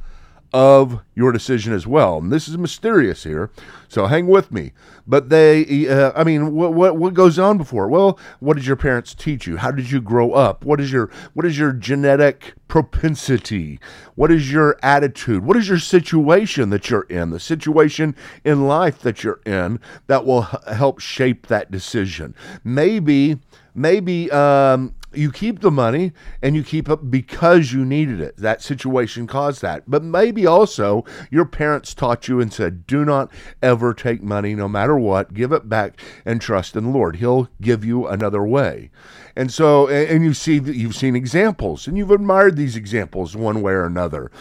of 0.56 1.02
your 1.16 1.34
decision 1.34 1.74
as 1.74 1.86
well. 1.86 2.18
And 2.18 2.32
this 2.32 2.48
is 2.48 2.58
mysterious 2.58 3.26
here, 3.26 3.52
so 3.90 4.06
hang 4.06 4.26
with 4.28 4.54
me. 4.54 4.72
But 5.06 5.28
they, 5.28 5.90
uh, 5.90 6.14
I 6.16 6.24
mean, 6.24 6.54
what, 6.54 6.74
what 6.74 6.96
what 6.96 7.14
goes 7.14 7.38
on 7.38 7.58
before? 7.58 7.90
Well, 7.90 8.18
what 8.40 8.56
did 8.56 8.66
your 8.66 8.78
parents 8.78 9.14
teach 9.14 9.46
you? 9.46 9.58
How 9.58 9.72
did 9.72 9.92
you 9.92 10.00
grow 10.00 10.32
up? 10.32 10.64
What 10.64 10.80
is 10.80 10.94
your 10.94 11.12
what 11.34 11.46
is 11.46 11.60
your 11.60 11.74
genetic 11.74 12.54
propensity? 12.70 13.82
What 14.16 14.32
is 14.32 14.50
your 14.50 14.80
attitude? 14.82 15.44
What 15.44 15.58
is 15.58 15.68
your 15.68 15.78
situation 15.78 16.70
that 16.70 16.90
you're 16.90 17.08
in? 17.10 17.32
The 17.32 17.40
situation 17.42 18.16
in 18.46 18.66
life 18.66 19.00
that 19.00 19.26
you're 19.26 19.42
in 19.46 19.82
that 20.08 20.26
will 20.26 20.48
h- 20.54 20.74
help 20.74 21.00
shape 21.02 21.48
that 21.48 21.70
decision. 21.70 22.34
Maybe 22.64 23.40
maybe 23.76 24.32
um, 24.32 24.96
you 25.18 25.32
keep 25.32 25.62
the 25.62 25.72
money 25.72 26.12
and 26.42 26.56
you 26.56 26.64
keep 26.64 26.90
it 26.90 27.10
because 27.10 27.74
you 27.74 27.86
needed 27.86 28.20
it. 28.22 28.38
That 28.38 28.62
situation 28.62 29.28
caused 29.28 29.62
that. 29.62 29.84
But 29.88 30.04
maybe 30.04 30.46
also 30.46 31.04
your 31.30 31.46
parents 31.46 31.94
taught 31.94 32.28
you 32.28 32.40
and 32.40 32.52
said, 32.52 32.88
do 32.88 33.06
not 33.06 33.32
ever 33.62 33.94
take 33.94 34.22
money, 34.22 34.56
no 34.56 34.68
matter 34.68 34.98
what, 34.98 35.34
give 35.34 35.52
it 35.52 35.70
back 35.70 36.00
and 36.26 36.42
trust 36.42 36.76
in 36.76 36.86
the 36.86 36.90
Lord. 36.90 37.18
He'll 37.18 37.50
give 37.62 37.84
you 37.84 38.08
another 38.08 38.44
way. 38.44 38.92
And 39.36 39.52
so, 39.52 39.88
and 39.88 40.24
you 40.24 40.34
see 40.34 40.60
you've 40.60 40.96
seen 40.96 41.16
examples 41.16 41.88
and 41.88 41.98
you've 41.98 42.12
admired 42.12 42.56
these 42.56 42.76
examples 42.76 43.36
one 43.36 43.62
way 43.62 43.74
or 43.74 43.86
another. 43.86 44.32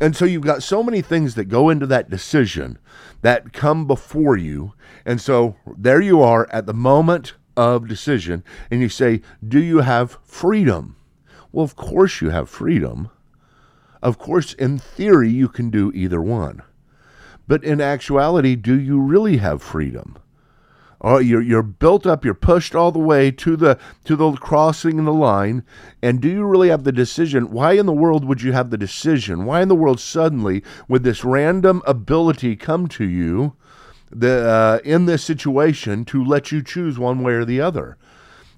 And 0.00 0.16
so 0.16 0.24
you've 0.24 0.42
got 0.42 0.62
so 0.62 0.82
many 0.82 1.02
things 1.02 1.34
that 1.34 1.44
go 1.44 1.68
into 1.68 1.86
that 1.86 2.08
decision 2.08 2.78
that 3.20 3.52
come 3.52 3.86
before 3.86 4.36
you. 4.36 4.72
And 5.04 5.20
so 5.20 5.56
there 5.76 6.00
you 6.00 6.22
are 6.22 6.48
at 6.50 6.66
the 6.66 6.72
moment 6.72 7.34
of 7.60 7.86
decision 7.88 8.42
and 8.70 8.80
you 8.80 8.88
say, 8.88 9.20
Do 9.46 9.60
you 9.60 9.78
have 9.80 10.18
freedom? 10.24 10.96
Well, 11.52 11.64
of 11.64 11.76
course 11.76 12.20
you 12.20 12.30
have 12.30 12.48
freedom. 12.48 13.10
Of 14.02 14.18
course, 14.18 14.54
in 14.54 14.78
theory, 14.78 15.28
you 15.28 15.48
can 15.48 15.68
do 15.68 15.92
either 15.94 16.22
one. 16.22 16.62
But 17.46 17.62
in 17.64 17.80
actuality, 17.80 18.56
do 18.56 18.78
you 18.78 18.98
really 18.98 19.38
have 19.38 19.62
freedom? 19.62 20.16
Oh, 21.02 21.18
you're, 21.18 21.40
you're 21.40 21.62
built 21.62 22.06
up, 22.06 22.24
you're 22.24 22.34
pushed 22.34 22.74
all 22.74 22.92
the 22.92 22.98
way 22.98 23.30
to 23.30 23.56
the 23.56 23.78
to 24.04 24.16
the 24.16 24.32
crossing 24.32 25.02
the 25.04 25.12
line, 25.12 25.64
and 26.02 26.20
do 26.20 26.28
you 26.28 26.44
really 26.44 26.68
have 26.68 26.84
the 26.84 26.92
decision? 26.92 27.50
Why 27.50 27.72
in 27.72 27.86
the 27.86 27.92
world 27.92 28.24
would 28.24 28.42
you 28.42 28.52
have 28.52 28.68
the 28.70 28.76
decision? 28.78 29.46
Why 29.46 29.62
in 29.62 29.68
the 29.68 29.74
world 29.74 29.98
suddenly 29.98 30.62
would 30.88 31.02
this 31.02 31.24
random 31.24 31.82
ability 31.86 32.56
come 32.56 32.86
to 32.88 33.04
you 33.04 33.54
the 34.10 34.48
uh, 34.48 34.78
in 34.84 35.06
this 35.06 35.24
situation 35.24 36.04
to 36.06 36.24
let 36.24 36.52
you 36.52 36.62
choose 36.62 36.98
one 36.98 37.22
way 37.22 37.32
or 37.32 37.44
the 37.44 37.60
other. 37.60 37.96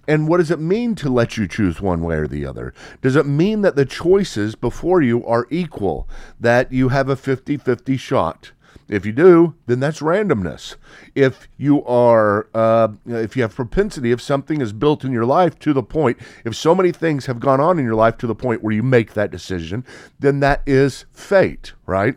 And 0.08 0.26
what 0.26 0.38
does 0.38 0.50
it 0.50 0.58
mean 0.58 0.94
to 0.96 1.08
let 1.08 1.36
you 1.36 1.46
choose 1.46 1.80
one 1.80 2.02
way 2.02 2.16
or 2.16 2.26
the 2.26 2.44
other? 2.44 2.74
Does 3.02 3.14
it 3.14 3.26
mean 3.26 3.62
that 3.62 3.76
the 3.76 3.84
choices 3.84 4.56
before 4.56 5.00
you 5.00 5.24
are 5.24 5.46
equal, 5.48 6.08
that 6.40 6.72
you 6.72 6.88
have 6.88 7.08
a 7.08 7.16
50 7.16 7.56
50 7.56 7.96
shot? 7.96 8.52
If 8.88 9.06
you 9.06 9.12
do, 9.12 9.54
then 9.66 9.80
that's 9.80 10.00
randomness. 10.00 10.76
If 11.14 11.48
you 11.56 11.84
are, 11.84 12.48
uh, 12.52 12.88
if 13.06 13.36
you 13.36 13.42
have 13.42 13.54
propensity, 13.54 14.12
if 14.12 14.20
something 14.20 14.60
is 14.60 14.72
built 14.72 15.04
in 15.04 15.12
your 15.12 15.24
life 15.24 15.58
to 15.60 15.72
the 15.72 15.82
point, 15.82 16.18
if 16.44 16.54
so 16.54 16.74
many 16.74 16.92
things 16.92 17.26
have 17.26 17.40
gone 17.40 17.60
on 17.60 17.78
in 17.78 17.84
your 17.84 17.94
life 17.94 18.18
to 18.18 18.26
the 18.26 18.34
point 18.34 18.62
where 18.62 18.74
you 18.74 18.82
make 18.82 19.14
that 19.14 19.30
decision, 19.30 19.84
then 20.18 20.40
that 20.40 20.62
is 20.66 21.06
fate, 21.12 21.72
right? 21.86 22.16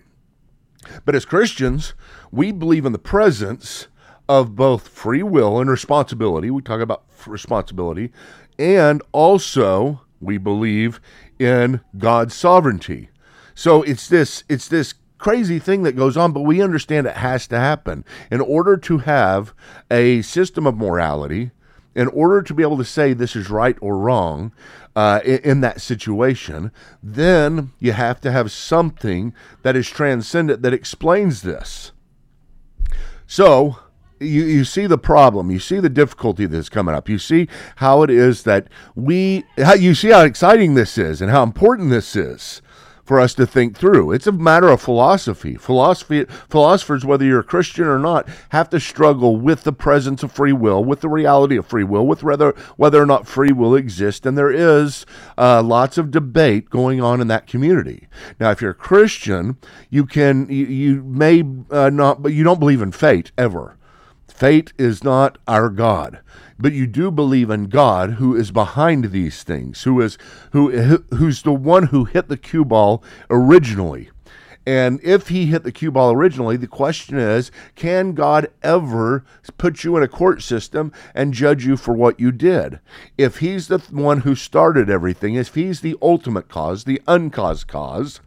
But 1.06 1.16
as 1.16 1.26
Christians, 1.26 1.94
we 2.32 2.52
believe 2.52 2.86
in 2.86 2.92
the 2.92 3.00
presence 3.00 3.88
of 4.28 4.56
both 4.56 4.88
free 4.88 5.24
will 5.24 5.60
and 5.60 5.70
responsibility. 5.70 6.50
We 6.50 6.62
talk 6.62 6.82
about 6.82 7.04
responsibility, 7.28 8.12
and 8.58 9.02
also 9.12 10.02
we 10.20 10.38
believe 10.38 11.00
in 11.40 11.82
God's 11.98 12.34
sovereignty. 12.34 13.10
So 13.54 13.84
it's 13.84 14.08
this 14.08 14.44
it's 14.50 14.68
this 14.68 14.94
crazy 15.18 15.60
thing 15.60 15.84
that 15.84 15.96
goes 15.96 16.18
on, 16.18 16.32
but 16.34 16.42
we 16.42 16.62
understand 16.62 17.08
it 17.08 17.18
has 17.18 17.48
to 17.48 17.58
happen 17.58 18.04
in 18.30 18.42
order 18.42 18.78
to 18.78 19.00
have 19.00 19.54
a 19.90 20.22
system 20.22 20.68
of 20.68 20.78
morality. 20.78 21.52
In 21.96 22.08
order 22.10 22.42
to 22.42 22.54
be 22.54 22.62
able 22.62 22.78
to 22.78 22.86
say 22.86 23.14
this 23.14 23.36
is 23.36 23.50
right 23.50 23.78
or 23.82 23.98
wrong 23.98 24.52
uh, 24.96 25.22
in, 25.24 25.38
in 25.40 25.62
that 25.62 25.80
situation, 25.82 26.72
then 27.02 27.72
you 27.80 27.94
have 27.94 28.20
to 28.22 28.32
have 28.32 28.52
something 28.52 29.34
that 29.62 29.76
is 29.76 29.90
transcendent 29.90 30.62
that 30.62 30.74
explains 30.74 31.42
this. 31.42 31.94
So, 33.28 33.78
you, 34.20 34.44
you 34.44 34.64
see 34.66 34.88
the 34.88 34.98
problem. 34.98 35.52
You 35.52 35.60
see 35.60 35.80
the 35.80 35.90
difficulty 35.90 36.46
that's 36.46 36.70
coming 36.70 36.96
up. 36.96 37.10
You 37.10 37.20
see 37.20 37.48
how 37.78 38.04
it 38.04 38.10
is 38.10 38.44
that 38.44 38.68
we, 38.96 39.44
how, 39.58 39.74
you 39.74 39.96
see 39.96 40.10
how 40.10 40.22
exciting 40.22 40.76
this 40.76 40.98
is 40.98 41.22
and 41.22 41.32
how 41.32 41.44
important 41.44 41.90
this 41.90 42.16
is 42.16 42.62
for 43.06 43.20
us 43.20 43.36
to 43.36 43.46
think 43.46 43.78
through. 43.78 44.12
It's 44.12 44.28
a 44.28 44.32
matter 44.32 44.68
of 44.68 44.82
philosophy. 44.82 45.56
Philosophy 45.56 46.26
philosophers, 46.50 47.06
whether 47.06 47.24
you're 47.24 47.42
a 47.42 47.44
Christian 47.44 47.86
or 47.86 48.00
not, 48.00 48.28
have 48.50 48.70
to 48.72 48.80
struggle 48.80 49.38
with 49.38 49.64
the 49.64 49.72
presence 49.72 50.24
of 50.24 50.32
free 50.32 50.54
will, 50.54 50.84
with 50.84 51.02
the 51.02 51.10
reality 51.10 51.56
of 51.56 51.68
free 51.68 51.84
will, 51.84 52.06
with 52.08 52.24
whether 52.24 52.52
whether 52.78 53.02
or 53.02 53.06
not 53.06 53.28
free 53.28 53.52
will 53.52 53.76
exists. 53.76 54.26
And 54.26 54.38
there 54.38 54.52
is 54.52 55.06
uh, 55.38 55.62
lots 55.62 55.98
of 55.98 56.12
debate 56.12 56.70
going 56.70 57.00
on 57.00 57.22
in 57.22 57.28
that 57.28 57.48
community. 57.48 58.08
Now, 58.40 58.52
if 58.52 58.62
you're 58.62 58.72
a 58.72 58.76
Christian, 58.76 59.58
you 59.90 60.06
can 60.06 60.50
you, 60.50 60.66
you 60.66 61.04
may 61.04 61.44
uh, 61.70 61.92
not, 61.92 62.24
but 62.24 62.34
you 62.34 62.44
don't 62.44 62.60
believe 62.60 62.82
in 62.82 62.92
fate 62.92 63.32
ever. 63.38 63.78
Fate 64.28 64.74
is 64.78 65.02
not 65.02 65.38
our 65.48 65.70
God, 65.70 66.20
but 66.58 66.74
you 66.74 66.88
do 66.88 67.12
believe 67.12 67.50
in 67.50 67.66
God 67.66 68.12
who 68.12 68.36
is 68.36 68.52
behind 68.52 69.06
these 69.06 69.44
things, 69.44 69.84
who 69.84 70.00
is 70.02 70.18
who 70.52 70.72
who's 71.14 71.42
the 71.42 71.54
one 71.54 71.88
who 71.88 72.06
hit 72.06 72.28
the 72.28 72.38
cue 72.38 72.66
ball 72.66 73.04
originally. 73.30 74.10
And 74.68 75.00
if 75.04 75.28
he 75.28 75.46
hit 75.46 75.64
the 75.64 75.72
cue 75.72 75.92
ball 75.92 76.12
originally, 76.12 76.58
the 76.58 76.68
question 76.68 77.20
is 77.20 77.52
can 77.76 78.14
God 78.14 78.48
ever 78.64 79.24
put 79.58 79.84
you 79.84 79.96
in 79.96 80.04
a 80.04 80.08
court 80.08 80.42
system 80.42 80.92
and 81.14 81.34
judge 81.34 81.66
you 81.66 81.78
for 81.78 81.94
what 81.94 82.20
you 82.20 82.32
did? 82.32 82.80
If 83.18 83.38
he's 83.38 83.68
the 83.68 83.80
one 83.92 84.22
who 84.22 84.34
started 84.34 84.90
everything, 84.90 85.36
if 85.36 85.54
he's 85.54 85.82
the 85.82 85.96
ultimate 86.02 86.50
cause, 86.50 86.86
the 86.86 87.02
uncaused 87.08 87.68
cause, 87.68 88.22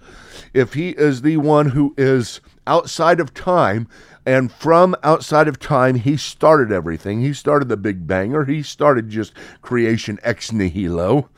if 0.55 0.75
he 0.75 0.91
is 0.91 1.23
the 1.23 1.39
one 1.39 1.71
who 1.71 1.95
is 1.97 2.41
outside 2.69 3.19
of 3.19 3.35
time, 3.35 3.89
and 4.25 4.53
from 4.53 4.95
outside 5.03 5.49
of 5.49 5.59
time, 5.59 5.97
he 5.97 6.17
started 6.17 6.71
everything. 6.71 7.21
He 7.21 7.33
started 7.33 7.69
the 7.69 7.77
Big 7.77 8.07
Bang, 8.07 8.35
or 8.35 8.45
he 8.45 8.63
started 8.63 9.09
just 9.09 9.33
creation 9.63 10.21
ex 10.23 10.53
nihilo, 10.53 11.31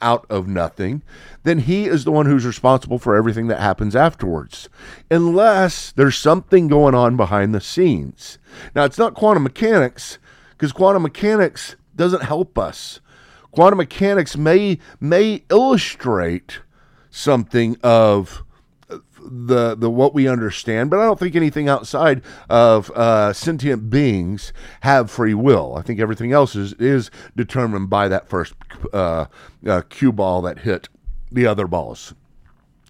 out 0.00 0.26
of 0.30 0.48
nothing. 0.48 1.02
Then 1.42 1.60
he 1.60 1.86
is 1.86 2.04
the 2.04 2.10
one 2.10 2.26
who's 2.26 2.46
responsible 2.46 2.98
for 2.98 3.14
everything 3.14 3.48
that 3.48 3.60
happens 3.60 3.94
afterwards, 3.94 4.68
unless 5.10 5.92
there's 5.92 6.16
something 6.16 6.68
going 6.68 6.94
on 6.94 7.16
behind 7.16 7.54
the 7.54 7.60
scenes. 7.60 8.38
Now, 8.74 8.84
it's 8.84 8.98
not 8.98 9.14
quantum 9.14 9.42
mechanics, 9.42 10.18
because 10.50 10.72
quantum 10.72 11.02
mechanics 11.02 11.76
doesn't 11.94 12.22
help 12.22 12.58
us. 12.58 13.00
Quantum 13.50 13.78
mechanics 13.78 14.36
may 14.36 14.78
may 15.00 15.42
illustrate 15.50 16.60
something 17.10 17.76
of 17.82 18.44
the 19.30 19.74
the 19.74 19.90
what 19.90 20.14
we 20.14 20.28
understand, 20.28 20.90
but 20.90 20.98
I 20.98 21.04
don't 21.04 21.18
think 21.18 21.36
anything 21.36 21.68
outside 21.68 22.22
of 22.48 22.90
uh, 22.90 23.32
sentient 23.32 23.90
beings 23.90 24.52
have 24.80 25.10
free 25.10 25.34
will. 25.34 25.76
I 25.76 25.82
think 25.82 26.00
everything 26.00 26.32
else 26.32 26.56
is 26.56 26.72
is 26.74 27.10
determined 27.36 27.90
by 27.90 28.08
that 28.08 28.28
first 28.28 28.54
uh, 28.92 29.26
uh, 29.66 29.82
cue 29.88 30.12
ball 30.12 30.42
that 30.42 30.60
hit 30.60 30.88
the 31.30 31.46
other 31.46 31.66
balls. 31.66 32.14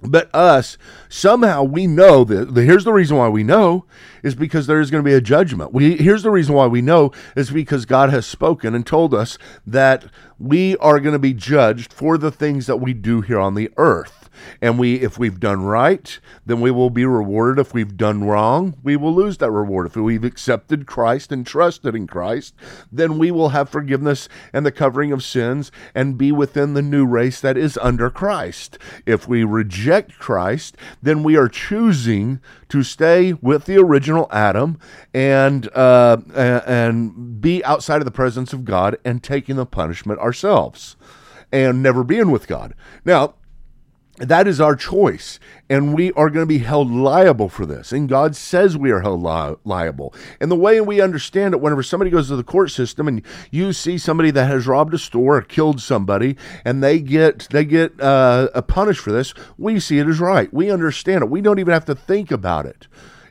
But 0.01 0.33
us, 0.33 0.79
somehow 1.09 1.64
we 1.64 1.88
know 1.88 2.22
that 2.22 2.55
the, 2.55 2.62
here's 2.62 2.85
the 2.85 2.92
reason 2.92 3.16
why 3.16 3.29
we 3.29 3.42
know 3.42 3.85
is 4.22 4.37
because 4.37 4.68
there 4.68 4.81
is 4.81 4.92
going 4.92 5.03
to 5.03 5.09
be 5.09 5.14
a 5.14 5.20
judgment. 5.20 5.72
We 5.72 5.96
here's 5.96 6.22
the 6.22 6.31
reason 6.31 6.55
why 6.55 6.68
we 6.68 6.83
know 6.83 7.11
is 7.35 7.51
because 7.51 7.85
God 7.85 8.11
has 8.11 8.24
spoken 8.24 8.74
and 8.74 8.87
told 8.87 9.12
us 9.12 9.38
that 9.66 10.05
we 10.38 10.77
are 10.77 11.01
going 11.01 11.14
to 11.14 11.18
be 11.18 11.35
judged 11.35 11.92
for 11.92 12.16
the 12.16 12.31
things 12.31 12.66
that 12.66 12.77
we 12.77 12.94
do 12.94 13.22
here 13.22 13.40
on 13.40 13.55
the 13.55 13.70
earth. 13.77 14.18
And 14.61 14.79
we, 14.79 14.96
if 14.96 15.18
we've 15.18 15.40
done 15.40 15.62
right, 15.62 16.18
then 16.46 16.61
we 16.61 16.70
will 16.70 16.90
be 16.90 17.05
rewarded. 17.05 17.59
If 17.59 17.74
we've 17.74 17.96
done 17.96 18.24
wrong, 18.24 18.77
we 18.83 18.96
will 18.96 19.14
lose 19.14 19.38
that 19.38 19.51
reward. 19.51 19.87
If 19.87 19.96
we've 19.96 20.24
accepted 20.24 20.87
Christ 20.87 21.33
and 21.33 21.46
trusted 21.46 21.94
in 21.94 22.07
Christ, 22.07 22.55
then 22.90 23.18
we 23.18 23.31
will 23.31 23.51
have 23.51 23.68
forgiveness 23.68 24.29
and 24.53 24.64
the 24.64 24.72
covering 24.72 25.12
of 25.12 25.22
sins 25.22 25.70
and 25.94 26.18
be 26.18 26.33
within 26.33 26.74
the 26.74 26.83
new 26.83 27.07
race 27.07 27.40
that 27.40 27.57
is 27.57 27.79
under 27.79 28.11
Christ. 28.11 28.79
If 29.07 29.29
we 29.29 29.44
reject 29.44 30.18
Christ, 30.18 30.77
then 31.03 31.22
we 31.22 31.37
are 31.37 31.48
choosing 31.48 32.40
to 32.68 32.83
stay 32.83 33.33
with 33.35 33.64
the 33.64 33.79
original 33.79 34.29
Adam 34.31 34.79
and 35.14 35.68
uh, 35.74 36.18
and 36.35 37.40
be 37.40 37.64
outside 37.64 38.01
of 38.01 38.05
the 38.05 38.11
presence 38.11 38.53
of 38.53 38.64
God 38.64 38.98
and 39.05 39.22
taking 39.22 39.57
the 39.57 39.66
punishment 39.66 40.20
ourselves 40.20 40.96
and 41.53 41.83
never 41.83 42.05
being 42.05 42.31
with 42.31 42.46
God. 42.46 42.74
Now, 43.05 43.35
that 44.19 44.49
is 44.49 44.61
our 44.61 44.75
choice, 44.75 45.39
and 45.71 45.95
we 45.95 46.13
are 46.13 46.29
going 46.29 46.43
to 46.43 46.47
be 46.47 46.59
held 46.59 46.91
liable 46.91 47.49
for 47.49 47.65
this. 47.65 47.93
And 47.93 48.09
God 48.09 48.35
says 48.35 48.77
we 48.77 48.91
are 48.91 49.01
held 49.01 49.23
li- 49.23 49.57
liable. 49.65 50.13
And 50.41 50.51
the 50.51 50.57
way 50.57 50.81
we 50.81 51.01
understand 51.01 51.55
it, 51.55 51.61
whenever 51.61 51.85
somebody 51.85 52.11
goes 52.11 52.29
to 52.29 52.37
the 52.37 52.43
court 52.43 52.71
system 52.73 53.07
and 53.07 53.23
you 53.51 53.73
see 53.73 53.97
somebody 53.97 54.33
that 54.33 54.47
has 54.47 54.67
robbed 54.67 54.95
a 54.95 54.99
store 54.99 55.37
or 55.37 55.43
killed 55.43 55.81
somebody, 55.81 56.37
and 56.65 56.83
they 56.83 56.99
get 56.99 57.49
they 57.51 57.65
get 57.65 58.01
uh, 58.01 58.61
punished 58.63 59.01
for 59.01 59.13
this, 59.13 59.35
we 59.57 59.79
see 59.79 59.99
it 59.99 60.09
as 60.09 60.19
right. 60.19 60.53
We 60.53 60.71
understand 60.71 61.23
it. 61.23 61.31
We 61.31 61.41
don't 61.41 61.61
even 61.61 61.73
have 61.73 61.85
to 61.87 61.95
think 61.95 62.33
about 62.33 62.67
it. 62.67 62.89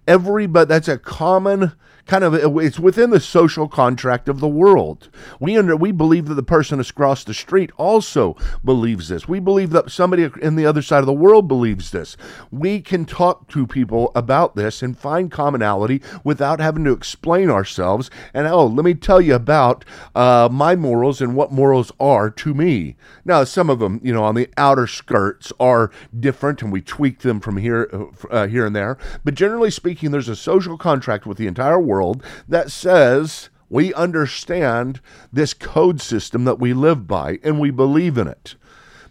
Everybody, 0.08 0.70
that's 0.70 0.88
a 0.88 0.98
common 0.98 1.74
kind 2.08 2.24
of 2.24 2.34
it's 2.34 2.80
within 2.80 3.10
the 3.10 3.20
social 3.20 3.68
contract 3.68 4.30
of 4.30 4.40
the 4.40 4.48
world. 4.48 5.10
We 5.40 5.58
under 5.58 5.76
we 5.76 5.92
believe 5.92 6.28
that 6.28 6.36
the 6.36 6.44
person 6.44 6.80
across 6.80 7.24
the 7.24 7.34
street 7.34 7.72
also 7.78 8.36
believes 8.64 9.10
this. 9.10 9.28
We 9.28 9.40
believe 9.40 9.72
that 9.72 9.92
somebody 9.92 10.30
in 10.42 10.56
the 10.56 10.66
other 10.66 10.82
side 10.82 11.00
of 11.00 11.06
the 11.06 11.14
world 11.14 11.48
believes 11.48 11.92
this. 11.92 12.18
We 12.52 12.82
can 12.82 13.06
talk 13.06 13.48
to 13.50 13.68
people 13.68 14.12
about 14.16 14.56
this 14.56 14.82
and 14.82 14.98
find 14.98 15.32
commonality 15.32 16.02
without 16.24 16.60
having 16.60 16.84
to 16.86 16.92
explain 16.92 17.50
ourselves. 17.50 18.10
And 18.34 18.48
oh, 18.48 18.66
let 18.66 18.86
me 18.86 18.94
tell 18.94 19.22
you 19.22 19.36
about 19.36 19.84
uh, 20.16 20.50
my 20.52 20.76
morals 20.76 21.22
and 21.22 21.36
what 21.36 21.52
morals 21.52 21.92
are 22.00 22.30
to 22.30 22.54
me. 22.54 22.96
Now, 23.26 23.44
some 23.44 23.70
of 23.70 23.80
them, 23.80 24.00
you 24.04 24.14
know, 24.14 24.24
on 24.24 24.36
the 24.36 24.50
outer 24.58 24.88
skirts 24.88 25.52
are 25.60 25.92
different, 26.18 26.62
and 26.62 26.72
we 26.72 26.82
tweak 26.82 27.20
them 27.20 27.40
from 27.40 27.58
here, 27.58 27.90
uh, 28.32 28.48
here 28.48 28.66
and 28.66 28.76
there. 28.76 28.98
But 29.24 29.36
generally 29.36 29.72
speaking, 29.72 30.12
there's 30.12 30.30
a 30.30 30.36
social 30.36 30.78
contract 30.78 31.26
with 31.26 31.38
the 31.38 31.48
entire 31.48 31.80
world 31.80 31.97
world 31.98 32.24
that 32.48 32.72
says 32.72 33.50
we 33.70 33.94
understand 33.96 35.02
this 35.34 35.54
code 35.54 36.00
system 36.00 36.46
that 36.46 36.60
we 36.60 36.74
live 36.74 37.08
by 37.08 37.40
and 37.44 37.60
we 37.60 37.72
believe 37.72 38.18
in 38.18 38.28
it. 38.28 38.56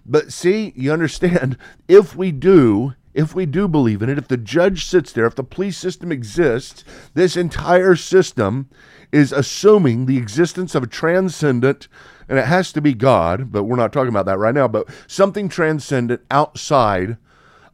But 0.06 0.32
see, 0.32 0.72
you 0.76 0.92
understand, 0.92 1.58
if 1.88 2.14
we 2.14 2.30
do, 2.30 2.94
if 3.12 3.34
we 3.34 3.44
do 3.44 3.66
believe 3.66 4.02
in 4.02 4.08
it, 4.08 4.18
if 4.18 4.28
the 4.28 4.36
judge 4.36 4.86
sits 4.86 5.12
there, 5.12 5.26
if 5.26 5.34
the 5.34 5.42
police 5.42 5.76
system 5.76 6.12
exists, 6.12 6.84
this 7.14 7.36
entire 7.36 7.96
system 7.96 8.68
is 9.10 9.32
assuming 9.32 10.06
the 10.06 10.16
existence 10.16 10.74
of 10.76 10.84
a 10.84 10.86
transcendent, 10.86 11.88
and 12.28 12.38
it 12.38 12.46
has 12.46 12.72
to 12.72 12.80
be 12.80 12.94
God, 12.94 13.50
but 13.50 13.64
we're 13.64 13.76
not 13.76 13.92
talking 13.92 14.10
about 14.10 14.26
that 14.26 14.38
right 14.38 14.54
now, 14.54 14.68
but 14.68 14.86
something 15.08 15.48
transcendent 15.48 16.22
outside 16.30 17.16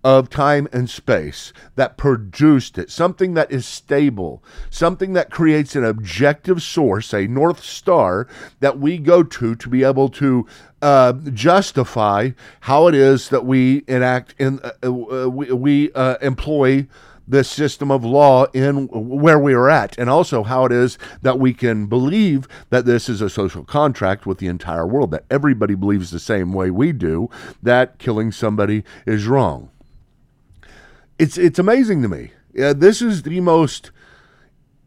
of 0.04 0.28
time 0.28 0.68
and 0.72 0.90
space 0.90 1.52
that 1.76 1.96
produced 1.96 2.76
it, 2.78 2.90
something 2.90 3.34
that 3.34 3.50
is 3.50 3.64
stable, 3.64 4.42
something 4.70 5.12
that 5.12 5.30
creates 5.30 5.76
an 5.76 5.84
objective 5.84 6.62
source, 6.62 7.12
a 7.12 7.26
North 7.26 7.62
Star 7.62 8.26
that 8.60 8.78
we 8.78 8.98
go 8.98 9.22
to 9.22 9.54
to 9.54 9.68
be 9.68 9.84
able 9.84 10.08
to 10.08 10.46
uh, 10.80 11.12
justify 11.32 12.30
how 12.60 12.88
it 12.88 12.94
is 12.94 13.28
that 13.28 13.46
we 13.46 13.84
enact 13.86 14.34
in 14.38 14.58
uh, 14.64 14.70
uh, 14.82 15.28
we, 15.28 15.52
we 15.52 15.92
uh, 15.92 16.16
employ 16.20 16.86
the 17.28 17.44
system 17.44 17.90
of 17.90 18.04
law 18.04 18.46
in 18.52 18.88
where 18.88 19.38
we 19.38 19.54
are 19.54 19.70
at, 19.70 19.96
and 19.96 20.10
also 20.10 20.42
how 20.42 20.64
it 20.64 20.72
is 20.72 20.98
that 21.22 21.38
we 21.38 21.54
can 21.54 21.86
believe 21.86 22.48
that 22.70 22.84
this 22.84 23.08
is 23.08 23.20
a 23.20 23.30
social 23.30 23.64
contract 23.64 24.26
with 24.26 24.38
the 24.38 24.48
entire 24.48 24.86
world, 24.86 25.12
that 25.12 25.24
everybody 25.30 25.74
believes 25.76 26.10
the 26.10 26.18
same 26.18 26.52
way 26.52 26.70
we 26.70 26.92
do, 26.92 27.30
that 27.62 27.98
killing 27.98 28.32
somebody 28.32 28.82
is 29.06 29.26
wrong. 29.26 29.70
It's, 31.22 31.38
it's 31.38 31.60
amazing 31.60 32.02
to 32.02 32.08
me. 32.08 32.32
Uh, 32.60 32.72
this 32.72 33.00
is 33.00 33.22
the 33.22 33.38
most 33.38 33.92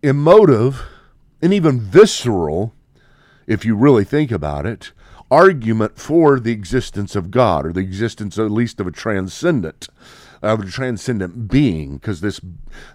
emotive 0.03 0.81
and 1.41 1.53
even 1.53 1.79
visceral, 1.79 2.73
if 3.47 3.63
you 3.63 3.73
really 3.73 4.03
think 4.03 4.31
about 4.31 4.65
it, 4.65 4.91
argument 5.31 5.97
for 5.97 6.37
the 6.41 6.51
existence 6.51 7.15
of 7.15 7.31
God 7.31 7.65
or 7.65 7.71
the 7.71 7.79
existence 7.79 8.37
at 8.37 8.51
least 8.51 8.81
of 8.81 8.87
a 8.87 8.91
transcendent 8.91 9.87
of 10.41 10.59
a 10.59 10.65
transcendent 10.65 11.47
being 11.47 11.95
because 11.95 12.19
this 12.19 12.41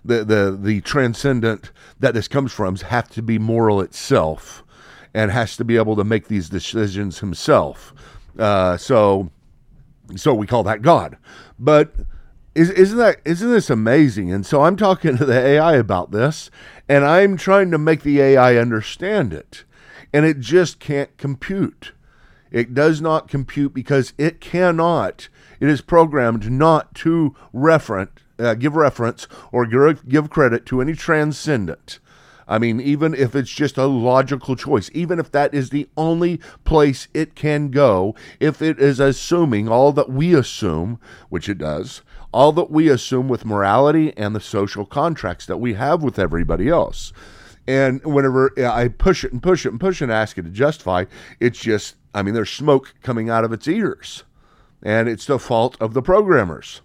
the, 0.04 0.22
the 0.22 0.56
the 0.60 0.82
transcendent 0.82 1.72
that 1.98 2.12
this 2.12 2.28
comes 2.28 2.52
from 2.52 2.76
have 2.76 3.08
to 3.08 3.22
be 3.22 3.38
moral 3.38 3.80
itself 3.80 4.62
and 5.14 5.30
has 5.30 5.56
to 5.56 5.64
be 5.64 5.78
able 5.78 5.96
to 5.96 6.04
make 6.04 6.28
these 6.28 6.50
decisions 6.50 7.18
himself 7.20 7.94
uh, 8.38 8.76
so 8.76 9.30
so 10.14 10.34
we 10.34 10.46
call 10.46 10.62
that 10.62 10.82
God 10.82 11.16
but 11.58 11.92
is, 12.54 12.70
isn't 12.70 12.98
that 12.98 13.20
isn't 13.24 13.50
this 13.50 13.70
amazing 13.70 14.32
and 14.32 14.44
so 14.44 14.62
I'm 14.62 14.76
talking 14.76 15.16
to 15.16 15.24
the 15.24 15.38
AI 15.38 15.76
about 15.76 16.10
this 16.10 16.50
and 16.88 17.04
I'm 17.04 17.36
trying 17.36 17.70
to 17.70 17.78
make 17.78 18.02
the 18.02 18.20
AI 18.20 18.56
understand 18.56 19.32
it 19.32 19.64
and 20.12 20.24
it 20.24 20.40
just 20.40 20.80
can't 20.80 21.16
compute 21.16 21.92
it 22.50 22.74
does 22.74 23.00
not 23.00 23.28
compute 23.28 23.72
because 23.72 24.12
it 24.18 24.40
cannot. 24.40 25.28
It 25.60 25.68
is 25.68 25.80
programmed 25.80 26.50
not 26.50 26.94
to 26.96 27.36
reference, 27.52 28.10
uh, 28.38 28.54
give 28.54 28.74
reference 28.74 29.28
or 29.52 29.66
give 29.66 30.30
credit 30.30 30.66
to 30.66 30.80
any 30.80 30.94
transcendent. 30.94 32.00
I 32.50 32.58
mean, 32.58 32.80
even 32.80 33.14
if 33.14 33.36
it's 33.36 33.50
just 33.50 33.78
a 33.78 33.86
logical 33.86 34.56
choice, 34.56 34.90
even 34.92 35.20
if 35.20 35.30
that 35.30 35.54
is 35.54 35.70
the 35.70 35.88
only 35.96 36.40
place 36.64 37.06
it 37.14 37.36
can 37.36 37.70
go, 37.70 38.16
if 38.40 38.60
it 38.60 38.80
is 38.80 38.98
assuming 38.98 39.68
all 39.68 39.92
that 39.92 40.10
we 40.10 40.34
assume, 40.34 40.98
which 41.28 41.48
it 41.48 41.58
does, 41.58 42.02
all 42.32 42.50
that 42.52 42.68
we 42.68 42.88
assume 42.88 43.28
with 43.28 43.44
morality 43.44 44.12
and 44.16 44.34
the 44.34 44.40
social 44.40 44.84
contracts 44.84 45.46
that 45.46 45.58
we 45.58 45.74
have 45.74 46.02
with 46.02 46.18
everybody 46.18 46.68
else. 46.68 47.12
And 47.68 48.04
whenever 48.04 48.52
I 48.58 48.88
push 48.88 49.22
it 49.22 49.32
and 49.32 49.40
push 49.40 49.64
it 49.64 49.70
and 49.70 49.78
push 49.80 50.02
it 50.02 50.06
and 50.06 50.12
ask 50.12 50.36
it 50.36 50.42
to 50.42 50.50
justify, 50.50 51.04
it's 51.38 51.60
just, 51.60 51.94
I 52.12 52.24
mean, 52.24 52.34
there's 52.34 52.50
smoke 52.50 52.94
coming 53.00 53.30
out 53.30 53.44
of 53.44 53.52
its 53.52 53.68
ears. 53.68 54.24
And 54.82 55.08
it's 55.08 55.26
the 55.26 55.38
fault 55.38 55.76
of 55.78 55.94
the 55.94 56.02
programmers. 56.02 56.80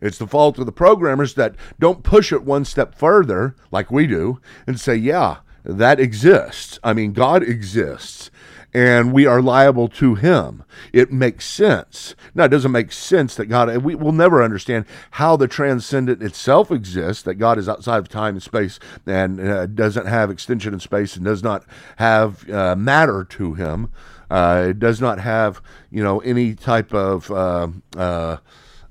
It's 0.00 0.18
the 0.18 0.26
fault 0.26 0.58
of 0.58 0.66
the 0.66 0.72
programmers 0.72 1.34
that 1.34 1.54
don't 1.78 2.02
push 2.02 2.32
it 2.32 2.42
one 2.42 2.64
step 2.64 2.94
further, 2.94 3.54
like 3.70 3.90
we 3.90 4.06
do, 4.06 4.40
and 4.66 4.80
say, 4.80 4.96
yeah, 4.96 5.38
that 5.64 6.00
exists. 6.00 6.78
I 6.82 6.92
mean, 6.92 7.12
God 7.12 7.42
exists 7.42 8.30
and 8.72 9.12
we 9.12 9.26
are 9.26 9.42
liable 9.42 9.88
to 9.88 10.14
him. 10.14 10.64
It 10.92 11.12
makes 11.12 11.44
sense. 11.44 12.14
Now, 12.34 12.44
it 12.44 12.48
doesn't 12.50 12.70
make 12.70 12.92
sense 12.92 13.34
that 13.34 13.46
God, 13.46 13.76
we 13.78 13.94
will 13.94 14.12
never 14.12 14.42
understand 14.42 14.84
how 15.12 15.36
the 15.36 15.48
transcendent 15.48 16.22
itself 16.22 16.70
exists, 16.70 17.22
that 17.24 17.34
God 17.34 17.58
is 17.58 17.68
outside 17.68 17.98
of 17.98 18.08
time 18.08 18.36
and 18.36 18.42
space 18.42 18.78
and 19.06 19.40
uh, 19.40 19.66
doesn't 19.66 20.06
have 20.06 20.30
extension 20.30 20.72
in 20.72 20.80
space 20.80 21.16
and 21.16 21.24
does 21.24 21.42
not 21.42 21.64
have 21.96 22.48
uh, 22.48 22.76
matter 22.76 23.24
to 23.24 23.54
him. 23.54 23.90
Uh, 24.30 24.66
it 24.70 24.78
does 24.78 25.00
not 25.00 25.18
have, 25.18 25.60
you 25.90 26.02
know, 26.02 26.20
any 26.20 26.54
type 26.54 26.94
of, 26.94 27.30
uh, 27.32 27.68
uh, 27.96 28.36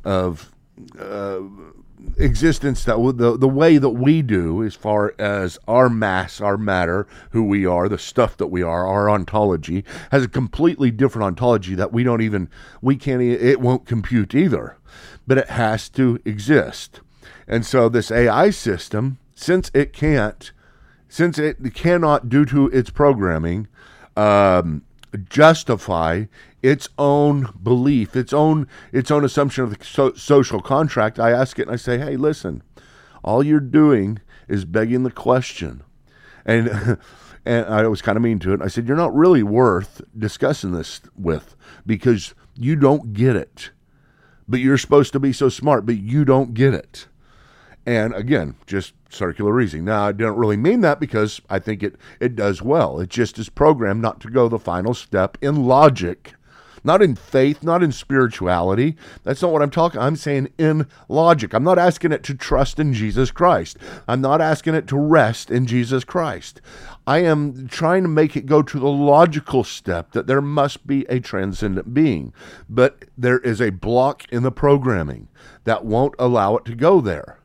of, 0.03 0.51
uh, 0.99 1.41
existence 2.17 2.85
that 2.85 2.97
the 3.17 3.37
the 3.37 3.47
way 3.47 3.77
that 3.77 3.89
we 3.89 4.21
do 4.21 4.63
as 4.63 4.75
far 4.75 5.13
as 5.19 5.57
our 5.67 5.89
mass 5.89 6.39
our 6.39 6.57
matter 6.57 7.07
who 7.31 7.43
we 7.43 7.65
are 7.65 7.89
the 7.89 7.97
stuff 7.97 8.37
that 8.37 8.47
we 8.47 8.63
are 8.63 8.87
our 8.87 9.09
ontology 9.09 9.83
has 10.11 10.23
a 10.23 10.27
completely 10.27 10.91
different 10.91 11.25
ontology 11.25 11.75
that 11.75 11.91
we 11.91 12.03
don't 12.03 12.21
even 12.21 12.49
we 12.81 12.95
can't 12.95 13.21
it 13.21 13.59
won't 13.59 13.85
compute 13.85 14.33
either. 14.33 14.77
But 15.27 15.37
it 15.37 15.49
has 15.49 15.89
to 15.89 16.19
exist. 16.25 17.01
And 17.47 17.65
so 17.65 17.89
this 17.89 18.11
AI 18.11 18.49
system 18.49 19.17
since 19.35 19.69
it 19.73 19.93
can't 19.93 20.51
since 21.07 21.37
it 21.37 21.57
cannot 21.73 22.29
due 22.29 22.45
to 22.45 22.67
its 22.67 22.89
programming 22.89 23.67
um, 24.15 24.83
justify 25.29 26.25
its 26.61 26.89
own 26.97 27.53
belief, 27.61 28.15
its 28.15 28.33
own 28.33 28.67
its 28.91 29.11
own 29.11 29.23
assumption 29.23 29.63
of 29.63 29.77
the 29.77 29.83
so- 29.83 30.13
social 30.13 30.61
contract, 30.61 31.19
I 31.19 31.31
ask 31.31 31.59
it 31.59 31.63
and 31.63 31.71
I 31.71 31.77
say, 31.77 31.97
"Hey, 31.97 32.17
listen, 32.17 32.63
all 33.23 33.43
you're 33.43 33.59
doing 33.59 34.19
is 34.47 34.65
begging 34.65 35.03
the 35.03 35.11
question." 35.11 35.83
And 36.45 36.97
and 37.45 37.65
I 37.65 37.87
was 37.87 38.01
kind 38.01 38.17
of 38.17 38.23
mean 38.23 38.39
to 38.39 38.53
it. 38.53 38.61
I 38.61 38.67
said, 38.67 38.87
"You're 38.87 38.97
not 38.97 39.15
really 39.15 39.43
worth 39.43 40.01
discussing 40.17 40.71
this 40.71 41.01
with 41.17 41.55
because 41.85 42.33
you 42.55 42.75
don't 42.75 43.13
get 43.13 43.35
it. 43.35 43.71
But 44.47 44.59
you're 44.59 44.79
supposed 44.79 45.13
to 45.13 45.19
be 45.19 45.31
so 45.31 45.47
smart, 45.49 45.85
but 45.85 45.97
you 45.97 46.25
don't 46.25 46.53
get 46.53 46.73
it." 46.73 47.07
And 47.85 48.13
again, 48.13 48.55
just 48.67 48.93
circular 49.09 49.53
reasoning. 49.53 49.85
Now, 49.85 50.07
I 50.07 50.11
don't 50.11 50.37
really 50.37 50.57
mean 50.57 50.81
that 50.81 50.99
because 50.99 51.41
I 51.49 51.59
think 51.59 51.81
it, 51.81 51.95
it 52.19 52.35
does 52.35 52.61
well. 52.61 52.99
It 52.99 53.09
just 53.09 53.39
is 53.39 53.49
programmed 53.49 54.01
not 54.01 54.19
to 54.21 54.29
go 54.29 54.47
the 54.47 54.59
final 54.59 54.93
step 54.93 55.37
in 55.41 55.65
logic, 55.65 56.33
not 56.83 57.01
in 57.01 57.15
faith, 57.15 57.63
not 57.63 57.83
in 57.83 57.91
spirituality. 57.91 58.95
That's 59.23 59.41
not 59.41 59.51
what 59.51 59.61
I'm 59.61 59.69
talking. 59.69 59.99
I'm 59.99 60.15
saying 60.15 60.49
in 60.57 60.87
logic. 61.07 61.53
I'm 61.53 61.63
not 61.63 61.79
asking 61.79 62.11
it 62.11 62.23
to 62.23 62.33
trust 62.33 62.79
in 62.79 62.93
Jesus 62.93 63.31
Christ. 63.31 63.77
I'm 64.07 64.21
not 64.21 64.41
asking 64.41 64.75
it 64.75 64.87
to 64.87 64.97
rest 64.97 65.51
in 65.51 65.65
Jesus 65.65 66.03
Christ. 66.03 66.61
I 67.07 67.19
am 67.19 67.67
trying 67.67 68.03
to 68.03 68.09
make 68.09 68.35
it 68.35 68.45
go 68.45 68.61
to 68.61 68.79
the 68.79 68.87
logical 68.87 69.63
step 69.63 70.11
that 70.11 70.27
there 70.27 70.41
must 70.41 70.85
be 70.85 71.05
a 71.09 71.19
transcendent 71.19 71.93
being, 71.93 72.33
but 72.69 73.05
there 73.17 73.39
is 73.39 73.61
a 73.61 73.71
block 73.71 74.31
in 74.31 74.43
the 74.43 74.51
programming 74.51 75.27
that 75.63 75.85
won't 75.85 76.15
allow 76.19 76.57
it 76.57 76.65
to 76.65 76.75
go 76.75 77.01
there. 77.01 77.39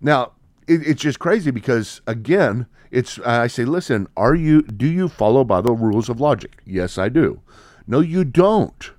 Now, 0.00 0.32
it, 0.66 0.86
it's 0.86 1.02
just 1.02 1.18
crazy 1.18 1.50
because 1.50 2.00
again, 2.06 2.66
it's 2.90 3.18
I 3.20 3.48
say, 3.48 3.64
listen, 3.64 4.06
are 4.16 4.34
you 4.34 4.62
do 4.62 4.86
you 4.86 5.08
follow 5.08 5.42
by 5.44 5.60
the 5.60 5.72
rules 5.72 6.08
of 6.08 6.20
logic? 6.20 6.60
Yes, 6.64 6.96
I 6.96 7.08
do. 7.08 7.40
No, 7.86 8.00
you 8.00 8.24
don't. 8.24 8.90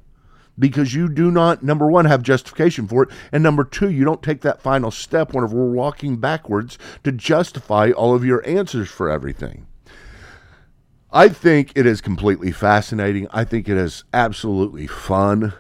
Because 0.58 0.94
you 0.94 1.10
do 1.10 1.32
not, 1.32 1.64
number 1.64 1.90
one, 1.90 2.06
have 2.06 2.22
justification 2.22 2.88
for 2.88 3.04
it. 3.04 3.10
And 3.32 3.44
number 3.44 3.66
two, 3.66 3.90
you 3.90 4.06
don't 4.06 4.24
take 4.24 4.42
that 4.42 4.62
final 4.62 4.90
step 4.90 5.34
whenever 5.34 5.56
we're 5.56 5.72
walking 5.72 6.18
backwards 6.18 6.78
to 7.04 7.12
justify 7.12 7.92
all 7.92 8.16
of 8.16 8.24
your 8.24 8.48
answers 8.48 8.90
for 8.90 9.10
everything. 9.10 9.68
I 11.12 11.30
think 11.30 11.72
it 11.76 11.86
is 11.86 12.02
completely 12.02 12.52
fascinating. 12.52 13.28
I 13.32 13.44
think 13.44 13.68
it 13.68 13.78
is 13.78 14.06
absolutely 14.14 14.88
fun. 14.88 15.54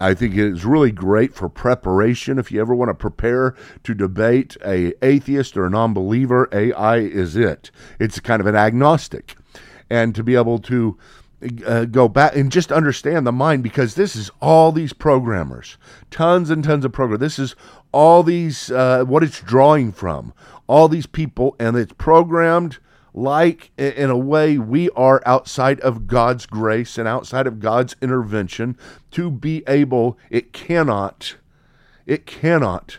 I 0.00 0.12
think 0.12 0.34
it 0.34 0.52
is 0.52 0.64
really 0.64 0.90
great 0.90 1.34
for 1.34 1.48
preparation. 1.48 2.38
If 2.38 2.50
you 2.50 2.60
ever 2.60 2.74
want 2.74 2.90
to 2.90 2.94
prepare 2.94 3.54
to 3.84 3.94
debate 3.94 4.56
a 4.64 4.92
atheist 5.02 5.56
or 5.56 5.66
a 5.66 5.70
non-believer, 5.70 6.48
AI 6.52 6.98
is 6.98 7.36
it. 7.36 7.70
It's 8.00 8.20
kind 8.20 8.40
of 8.40 8.46
an 8.46 8.56
agnostic, 8.56 9.36
and 9.88 10.14
to 10.14 10.22
be 10.22 10.34
able 10.34 10.58
to 10.60 10.98
uh, 11.66 11.84
go 11.84 12.08
back 12.08 12.34
and 12.36 12.50
just 12.50 12.72
understand 12.72 13.26
the 13.26 13.32
mind 13.32 13.62
because 13.62 13.94
this 13.94 14.16
is 14.16 14.30
all 14.40 14.72
these 14.72 14.92
programmers, 14.92 15.76
tons 16.10 16.50
and 16.50 16.64
tons 16.64 16.84
of 16.84 16.92
programmers. 16.92 17.20
This 17.20 17.38
is 17.38 17.56
all 17.92 18.22
these 18.22 18.70
uh, 18.70 19.04
what 19.04 19.22
it's 19.22 19.40
drawing 19.40 19.92
from, 19.92 20.32
all 20.66 20.88
these 20.88 21.06
people, 21.06 21.56
and 21.58 21.76
it's 21.76 21.92
programmed 21.92 22.78
like 23.14 23.70
in 23.78 24.10
a 24.10 24.18
way 24.18 24.58
we 24.58 24.90
are 24.90 25.22
outside 25.24 25.78
of 25.80 26.08
God's 26.08 26.46
grace 26.46 26.98
and 26.98 27.06
outside 27.06 27.46
of 27.46 27.60
God's 27.60 27.94
intervention 28.02 28.76
to 29.12 29.30
be 29.30 29.62
able 29.68 30.18
it 30.30 30.52
cannot 30.52 31.36
it 32.06 32.26
cannot 32.26 32.98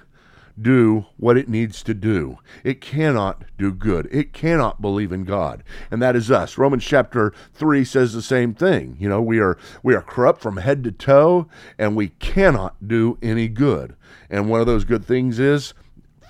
do 0.60 1.06
what 1.18 1.38
it 1.38 1.50
needs 1.50 1.84
to 1.84 1.94
do. 1.94 2.40
It 2.64 2.82
cannot 2.82 3.44
do 3.58 3.74
good. 3.74 4.08
It 4.12 4.34
cannot 4.34 4.82
believe 4.82 5.12
in 5.12 5.24
God. 5.24 5.64
And 5.92 6.02
that 6.02 6.16
is 6.16 6.32
us. 6.32 6.58
Romans 6.58 6.86
chapter 6.86 7.34
3 7.54 7.84
says 7.84 8.14
the 8.14 8.22
same 8.22 8.54
thing. 8.54 8.98
You 9.00 9.10
know, 9.10 9.22
we 9.22 9.40
are 9.40 9.58
we 9.84 9.94
are 9.94 10.02
corrupt 10.02 10.42
from 10.42 10.58
head 10.58 10.84
to 10.86 10.92
toe 10.92 11.48
and 11.78 11.96
we 11.96 12.10
cannot 12.10 12.88
do 12.88 13.18
any 13.22 13.48
good. 13.48 13.96
And 14.30 14.50
one 14.50 14.62
of 14.62 14.68
those 14.68 14.86
good 14.86 15.06
things 15.06 15.40
is 15.40 15.74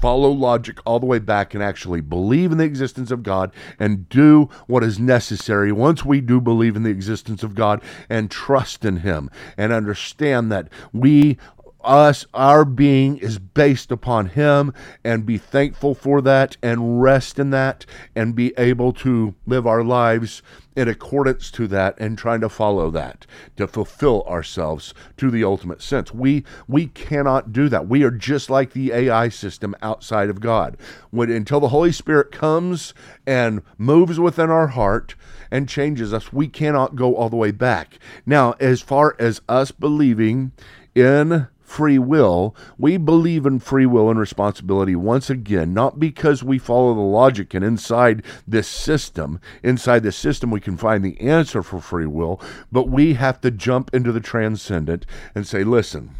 follow 0.01 0.29
logic 0.29 0.77
all 0.85 0.99
the 0.99 1.05
way 1.05 1.19
back 1.19 1.53
and 1.53 1.63
actually 1.63 2.01
believe 2.01 2.51
in 2.51 2.57
the 2.57 2.63
existence 2.63 3.11
of 3.11 3.23
God 3.23 3.51
and 3.79 4.07
do 4.09 4.49
what 4.67 4.83
is 4.83 4.99
necessary 4.99 5.71
once 5.71 6.05
we 6.05 6.21
do 6.21 6.39
believe 6.39 6.75
in 6.75 6.83
the 6.83 6.89
existence 6.89 7.43
of 7.43 7.55
God 7.55 7.81
and 8.09 8.29
trust 8.29 8.85
in 8.85 8.97
Him 8.97 9.29
and 9.57 9.71
understand 9.71 10.51
that 10.51 10.69
we 10.93 11.37
us 11.85 12.25
our 12.33 12.65
being 12.65 13.17
is 13.17 13.39
based 13.39 13.91
upon 13.91 14.27
him 14.27 14.73
and 15.03 15.25
be 15.25 15.37
thankful 15.37 15.93
for 15.93 16.21
that 16.21 16.57
and 16.61 17.01
rest 17.01 17.39
in 17.39 17.51
that 17.51 17.85
and 18.15 18.35
be 18.35 18.53
able 18.57 18.91
to 18.91 19.35
live 19.45 19.67
our 19.67 19.83
lives 19.83 20.41
in 20.75 20.89
accordance 20.89 21.49
to 21.51 21.67
that 21.67 21.95
and 21.99 22.17
trying 22.17 22.41
to 22.41 22.49
follow 22.49 22.91
that 22.91 23.25
to 23.55 23.67
fulfill 23.67 24.23
ourselves 24.23 24.93
to 25.15 25.31
the 25.31 25.43
ultimate 25.43 25.81
sense. 25.81 26.13
We 26.13 26.43
we 26.67 26.87
cannot 26.87 27.53
do 27.53 27.69
that. 27.69 27.87
We 27.87 28.03
are 28.03 28.11
just 28.11 28.49
like 28.49 28.73
the 28.73 28.91
ai 28.91 29.29
system 29.29 29.75
outside 29.81 30.29
of 30.29 30.41
god. 30.41 30.77
When 31.11 31.31
until 31.31 31.59
the 31.59 31.69
holy 31.69 31.91
spirit 31.91 32.31
comes 32.31 32.93
and 33.25 33.61
moves 33.77 34.19
within 34.19 34.49
our 34.49 34.67
heart 34.67 35.15
and 35.49 35.69
changes 35.69 36.13
us 36.13 36.33
we 36.33 36.47
cannot 36.47 36.95
go 36.95 37.15
all 37.15 37.29
the 37.29 37.35
way 37.35 37.51
back. 37.51 37.99
Now 38.25 38.55
as 38.59 38.81
far 38.81 39.15
as 39.19 39.41
us 39.47 39.71
believing 39.71 40.51
in 40.93 41.47
free 41.75 41.99
will, 41.99 42.55
we 42.77 42.95
believe 42.95 43.45
in 43.45 43.59
free 43.59 43.85
will 43.85 44.09
and 44.09 44.17
responsibility 44.17 44.95
once 44.95 45.29
again, 45.29 45.73
not 45.73 45.99
because 45.99 46.41
we 46.41 46.57
follow 46.57 46.93
the 46.93 47.01
logic 47.01 47.53
and 47.53 47.65
inside 47.65 48.23
this 48.47 48.65
system, 48.65 49.41
inside 49.61 50.01
this 50.01 50.15
system, 50.15 50.49
we 50.49 50.61
can 50.61 50.77
find 50.77 51.03
the 51.03 51.19
answer 51.19 51.61
for 51.61 51.81
free 51.81 52.05
will, 52.05 52.39
but 52.71 52.87
we 52.87 53.15
have 53.15 53.41
to 53.41 53.51
jump 53.51 53.93
into 53.93 54.13
the 54.13 54.21
transcendent 54.21 55.05
and 55.35 55.45
say, 55.45 55.65
listen, 55.65 56.15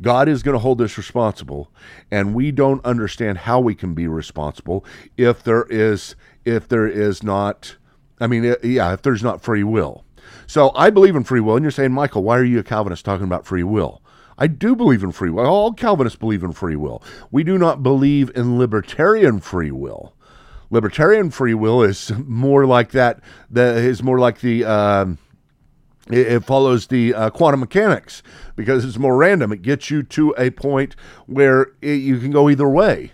God 0.00 0.28
is 0.28 0.44
going 0.44 0.52
to 0.52 0.60
hold 0.60 0.80
us 0.80 0.96
responsible, 0.96 1.72
and 2.08 2.32
we 2.32 2.52
don't 2.52 2.84
understand 2.84 3.38
how 3.38 3.58
we 3.58 3.74
can 3.74 3.92
be 3.92 4.06
responsible 4.06 4.84
if 5.16 5.42
there 5.42 5.64
is 5.68 6.14
if 6.44 6.68
there 6.68 6.86
is 6.86 7.24
not 7.24 7.76
I 8.20 8.28
mean 8.28 8.54
yeah, 8.62 8.92
if 8.92 9.02
there's 9.02 9.22
not 9.22 9.42
free 9.42 9.64
will. 9.64 10.04
So 10.46 10.70
I 10.76 10.90
believe 10.90 11.16
in 11.16 11.24
free 11.24 11.40
will, 11.40 11.56
and 11.56 11.64
you're 11.64 11.72
saying, 11.72 11.92
Michael, 11.92 12.22
why 12.22 12.38
are 12.38 12.44
you 12.44 12.60
a 12.60 12.62
Calvinist 12.62 13.04
talking 13.04 13.24
about 13.24 13.46
free 13.46 13.64
will? 13.64 14.00
I 14.38 14.46
do 14.46 14.74
believe 14.74 15.02
in 15.02 15.12
free 15.12 15.30
will. 15.30 15.46
All 15.46 15.72
Calvinists 15.72 16.18
believe 16.18 16.42
in 16.42 16.52
free 16.52 16.76
will. 16.76 17.02
We 17.30 17.44
do 17.44 17.58
not 17.58 17.82
believe 17.82 18.30
in 18.34 18.58
libertarian 18.58 19.40
free 19.40 19.70
will. 19.70 20.14
Libertarian 20.70 21.30
free 21.30 21.54
will 21.54 21.82
is 21.82 22.12
more 22.26 22.66
like 22.66 22.90
that. 22.92 23.20
That 23.50 23.76
is 23.76 24.02
more 24.02 24.18
like 24.18 24.40
the. 24.40 24.64
Um, 24.64 25.18
it, 26.10 26.44
follows 26.44 26.88
the 26.88 27.14
uh, 27.14 27.30
quantum 27.30 27.60
mechanics 27.60 28.22
because 28.56 28.84
it's 28.84 28.98
more 28.98 29.16
random. 29.16 29.52
It 29.52 29.62
gets 29.62 29.90
you 29.90 30.02
to 30.02 30.34
a 30.36 30.50
point 30.50 30.96
where 31.26 31.68
it, 31.80 31.94
you 31.94 32.18
can 32.18 32.30
go 32.30 32.50
either 32.50 32.68
way. 32.68 33.12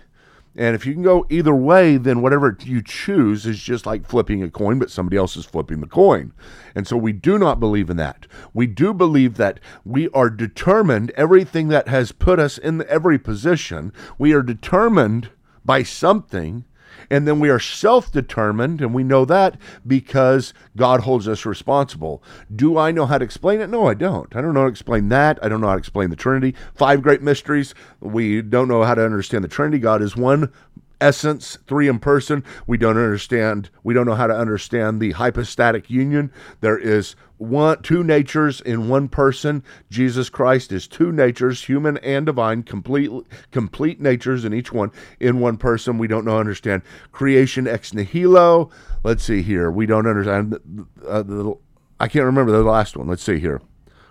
And 0.55 0.75
if 0.75 0.85
you 0.85 0.93
can 0.93 1.03
go 1.03 1.25
either 1.29 1.55
way, 1.55 1.95
then 1.95 2.21
whatever 2.21 2.57
you 2.61 2.81
choose 2.81 3.45
is 3.45 3.59
just 3.59 3.85
like 3.85 4.05
flipping 4.05 4.43
a 4.43 4.49
coin, 4.49 4.79
but 4.79 4.91
somebody 4.91 5.15
else 5.15 5.37
is 5.37 5.45
flipping 5.45 5.79
the 5.79 5.87
coin. 5.87 6.33
And 6.75 6.85
so 6.85 6.97
we 6.97 7.13
do 7.13 7.39
not 7.39 7.59
believe 7.59 7.89
in 7.89 7.97
that. 7.97 8.27
We 8.53 8.67
do 8.67 8.93
believe 8.93 9.35
that 9.35 9.61
we 9.85 10.09
are 10.09 10.29
determined, 10.29 11.11
everything 11.11 11.69
that 11.69 11.87
has 11.87 12.11
put 12.11 12.37
us 12.37 12.57
in 12.57 12.85
every 12.87 13.17
position, 13.17 13.93
we 14.17 14.33
are 14.33 14.43
determined 14.43 15.29
by 15.63 15.83
something 15.83 16.65
and 17.11 17.27
then 17.27 17.41
we 17.41 17.49
are 17.49 17.59
self 17.59 18.09
determined, 18.09 18.79
and 18.79 18.93
we 18.93 19.03
know 19.03 19.25
that 19.25 19.57
because 19.85 20.53
God 20.77 21.01
holds 21.01 21.27
us 21.27 21.45
responsible. 21.45 22.23
Do 22.55 22.77
I 22.77 22.91
know 22.91 23.05
how 23.05 23.17
to 23.17 23.25
explain 23.25 23.59
it? 23.59 23.69
No, 23.69 23.87
I 23.87 23.93
don't. 23.93 24.33
I 24.33 24.41
don't 24.41 24.53
know 24.53 24.61
how 24.61 24.67
to 24.67 24.71
explain 24.71 25.09
that. 25.09 25.37
I 25.43 25.49
don't 25.49 25.59
know 25.59 25.67
how 25.67 25.73
to 25.73 25.79
explain 25.79 26.09
the 26.09 26.15
Trinity. 26.15 26.55
Five 26.73 27.01
great 27.01 27.21
mysteries. 27.21 27.75
We 27.99 28.41
don't 28.41 28.69
know 28.69 28.83
how 28.83 28.95
to 28.95 29.03
understand 29.03 29.43
the 29.43 29.49
Trinity. 29.49 29.77
God 29.77 30.01
is 30.01 30.15
one 30.15 30.53
essence, 31.01 31.57
three 31.67 31.87
in 31.87 31.99
person. 31.99 32.43
We 32.67 32.77
don't 32.77 32.97
understand, 32.97 33.69
we 33.83 33.93
don't 33.93 34.05
know 34.05 34.15
how 34.15 34.27
to 34.27 34.37
understand 34.37 35.01
the 35.01 35.11
hypostatic 35.11 35.89
union. 35.89 36.31
There 36.61 36.77
is 36.77 37.15
one 37.37 37.81
two 37.81 38.03
natures 38.03 38.61
in 38.61 38.87
one 38.87 39.09
person. 39.09 39.63
Jesus 39.89 40.29
Christ 40.29 40.71
is 40.71 40.87
two 40.87 41.11
natures, 41.11 41.63
human 41.63 41.97
and 41.97 42.27
divine, 42.27 42.61
complete 42.63 43.11
complete 43.51 43.99
natures 43.99 44.45
in 44.45 44.53
each 44.53 44.71
one 44.71 44.91
in 45.19 45.39
one 45.39 45.57
person. 45.57 45.97
We 45.97 46.07
don't 46.07 46.23
know 46.23 46.37
understand 46.37 46.83
creation 47.11 47.67
ex 47.67 47.93
nihilo. 47.93 48.69
Let's 49.03 49.23
see 49.23 49.41
here. 49.41 49.71
We 49.71 49.87
don't 49.87 50.05
understand 50.05 50.87
uh, 51.07 51.23
the, 51.23 51.55
I 51.99 52.07
can't 52.07 52.25
remember 52.25 52.51
the 52.51 52.63
last 52.63 52.95
one. 52.95 53.07
Let's 53.07 53.23
see 53.23 53.39
here. 53.39 53.59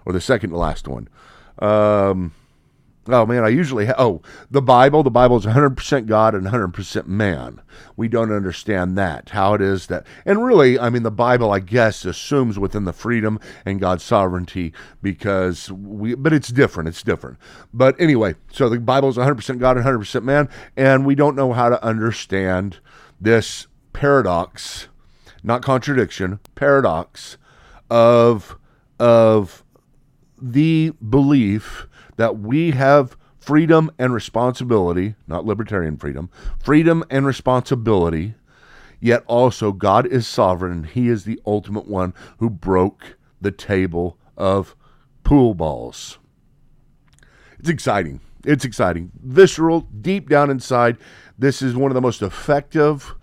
Or 0.05 0.13
the 0.13 0.21
second 0.21 0.51
to 0.51 0.57
last 0.57 0.89
one. 0.89 1.09
Um 1.61 2.33
Oh 3.07 3.25
man, 3.25 3.45
I 3.45 3.49
usually 3.49 3.87
ha- 3.87 3.95
oh 3.97 4.21
the 4.51 4.61
Bible. 4.61 5.03
The 5.03 5.11
Bible 5.11 5.39
is 5.39 5.47
100% 5.47 6.07
God 6.07 6.35
and 6.35 6.47
100% 6.47 7.07
man. 7.07 7.63
We 7.97 8.09
don't 8.09 8.33
understand 8.33 8.97
that 8.99 9.31
how 9.31 9.55
it 9.55 9.63
is 9.63 9.87
that, 9.87 10.07
and 10.27 10.45
really, 10.45 10.79
I 10.79 10.91
mean, 10.91 11.03
the 11.03 11.11
Bible, 11.11 11.51
I 11.51 11.61
guess, 11.61 12.05
assumes 12.05 12.59
within 12.59 12.85
the 12.85 12.93
freedom 12.93 13.41
and 13.65 13.81
God's 13.81 14.05
sovereignty 14.05 14.75
because 15.01 15.73
we, 15.73 16.15
but 16.15 16.35
it's 16.35 16.49
different. 16.49 16.89
It's 16.89 17.03
different. 17.03 17.39
But 17.73 17.99
anyway, 17.99 18.35
so 18.53 18.69
the 18.69 18.79
Bible 18.79 19.09
is 19.09 19.17
100% 19.17 19.59
God 19.59 19.79
and 19.79 19.87
100% 19.87 20.23
man, 20.23 20.51
and 20.77 21.07
we 21.07 21.15
don't 21.15 21.37
know 21.37 21.55
how 21.55 21.71
to 21.71 21.83
understand 21.83 22.81
this 23.19 23.67
paradox, 23.95 24.89
not 25.43 25.63
contradiction, 25.63 26.39
paradox 26.55 27.39
of 27.89 28.59
of 28.99 29.65
the 30.41 30.93
belief 31.09 31.87
that 32.21 32.39
we 32.39 32.73
have 32.73 33.17
freedom 33.39 33.91
and 33.99 34.13
responsibility, 34.13 35.15
not 35.27 35.47
libertarian 35.47 35.97
freedom, 35.97 36.29
freedom 36.63 37.03
and 37.09 37.25
responsibility, 37.25 38.35
yet 39.01 39.25
also 39.27 39.73
God 39.73 40.05
is 40.05 40.27
sovereign 40.27 40.71
and 40.71 40.87
He 40.87 41.09
is 41.09 41.25
the 41.25 41.41
ultimate 41.47 41.89
one 41.89 42.13
who 42.37 42.51
broke 42.51 43.17
the 43.41 43.51
table 43.51 44.19
of 44.37 44.77
pool 45.25 45.55
balls. 45.55 46.19
It's 47.59 47.71
exciting. 47.71 48.21
It's 48.45 48.67
exciting. 48.67 49.13
Visceral, 49.23 49.89
deep 50.03 50.29
down 50.29 50.51
inside, 50.51 50.99
this 51.39 51.63
is 51.63 51.75
one 51.75 51.91
of 51.91 51.95
the 51.95 52.03
most 52.03 52.21
effective 52.21 53.15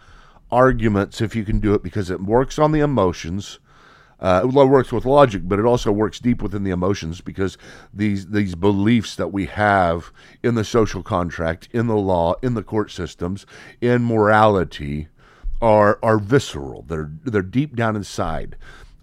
arguments 0.50 1.22
if 1.22 1.36
you 1.36 1.46
can 1.46 1.60
do 1.60 1.76
it 1.76 1.84
because 1.84 2.10
it 2.10 2.22
works 2.22 2.58
on 2.58 2.72
the 2.72 2.80
emotions 2.80 3.60
uh, 4.20 4.42
it 4.44 4.54
works 4.54 4.92
with 4.92 5.06
logic, 5.06 5.44
but 5.46 5.60
it 5.60 5.66
also 5.66 5.92
works 5.92 6.20
deep 6.20 6.42
within 6.42 6.64
the 6.64 6.72
emotions 6.72 7.22
because 7.22 7.58
these 7.94 8.28
these 8.28 8.56
beliefs 8.56 9.16
that 9.16 9.28
we 9.28 9.46
have 9.46 10.12
in 10.42 10.56
the 10.56 10.64
social 10.64 11.04
contract, 11.04 11.70
in 11.72 11.88
the 11.88 11.96
law, 11.96 12.36
in 12.42 12.56
the 12.56 12.64
court 12.64 12.92
systems, 12.92 13.46
in 13.80 14.04
morality, 14.04 15.08
are 15.62 16.00
are 16.02 16.18
visceral. 16.18 16.84
They're 16.84 17.12
they're 17.24 17.42
deep 17.42 17.76
down 17.76 17.96
inside. 17.96 18.56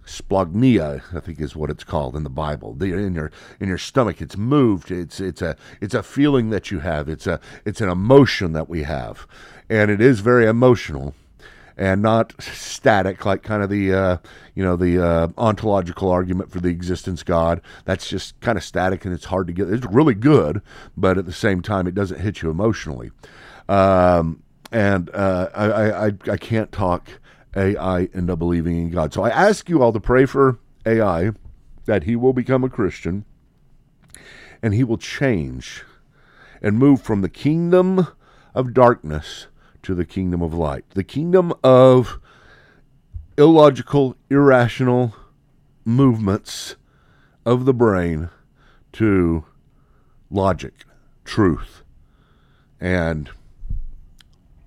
Splagnia, 0.05 1.03
I 1.15 1.21
think, 1.21 1.41
is 1.41 1.57
what 1.57 1.71
it's 1.71 1.85
called 1.85 2.15
in 2.15 2.25
the 2.25 2.31
Bible. 2.31 2.75
The, 2.75 2.93
in 2.93 3.15
your 3.15 3.31
in 3.59 3.69
your 3.69 3.79
stomach, 3.79 4.21
it's 4.21 4.37
moved. 4.37 4.91
It's 4.91 5.21
it's 5.21 5.41
a 5.41 5.57
it's 5.81 5.95
a 5.95 6.03
feeling 6.03 6.51
that 6.51 6.71
you 6.71 6.81
have. 6.81 7.09
It's 7.09 7.27
a 7.27 7.41
it's 7.65 7.81
an 7.81 7.89
emotion 7.89 8.53
that 8.53 8.69
we 8.69 8.83
have, 8.83 9.27
and 9.71 9.91
it 9.91 10.01
is 10.01 10.21
very 10.21 10.47
emotional 10.47 11.15
and 11.77 12.03
not 12.03 12.35
static 12.41 13.25
like 13.25 13.43
kind 13.43 13.63
of 13.63 13.71
the 13.71 13.93
uh, 13.93 14.17
you 14.55 14.63
know 14.63 14.77
the 14.77 15.05
uh, 15.05 15.29
ontological 15.37 16.11
argument 16.11 16.51
for 16.51 16.61
the 16.61 16.69
existence 16.69 17.23
God. 17.23 17.61
That's 17.85 18.09
just 18.09 18.39
kind 18.41 18.57
of 18.57 18.65
static 18.65 19.05
and 19.05 19.15
it's 19.15 19.27
hard 19.27 19.47
to 19.49 19.53
get. 19.53 19.69
It's 19.71 19.87
really 19.87 20.15
good, 20.15 20.63
but 20.97 21.19
at 21.19 21.27
the 21.27 21.33
same 21.33 21.63
time, 21.63 21.87
it 21.87 21.95
doesn't 21.95 22.21
hit 22.21 22.43
you 22.43 22.51
emotionally. 22.51 23.11
Um, 23.69 24.43
and 24.71 25.11
uh, 25.15 25.51
I, 25.55 26.07
I 26.07 26.13
I 26.31 26.37
can't 26.37 26.71
talk 26.73 27.09
AI 27.57 28.09
into 28.13 28.37
believing 28.37 28.77
in 28.77 28.91
God. 28.91 29.13
So 29.13 29.23
I 29.23 29.31
ask 29.31 29.69
you 29.69 29.83
all 29.83 29.93
to 29.93 30.01
pray 30.01 30.27
for 30.27 30.59
AI 30.87 31.33
that 31.87 32.05
he 32.05 32.17
will 32.17 32.33
become 32.33 32.65
a 32.65 32.69
Christian 32.69 33.25
and 34.63 34.75
he 34.75 34.85
will 34.85 34.99
change 34.99 35.85
and 36.63 36.79
move 36.79 37.03
from 37.03 37.21
the 37.21 37.29
kingdom 37.29 38.09
of 38.55 38.73
darkness 38.73 39.49
to 39.85 39.95
the 39.95 40.05
kingdom 40.05 40.43
of 40.43 40.53
light, 40.53 40.85
the 40.91 41.05
kingdom 41.05 41.53
of 41.63 42.21
illogical, 43.37 44.17
irrational 44.31 45.15
movements 45.85 46.77
of 47.45 47.65
the 47.65 47.75
brain 47.75 48.31
to 48.93 49.45
logic, 50.31 50.85
truth, 51.25 51.83
and 52.81 53.31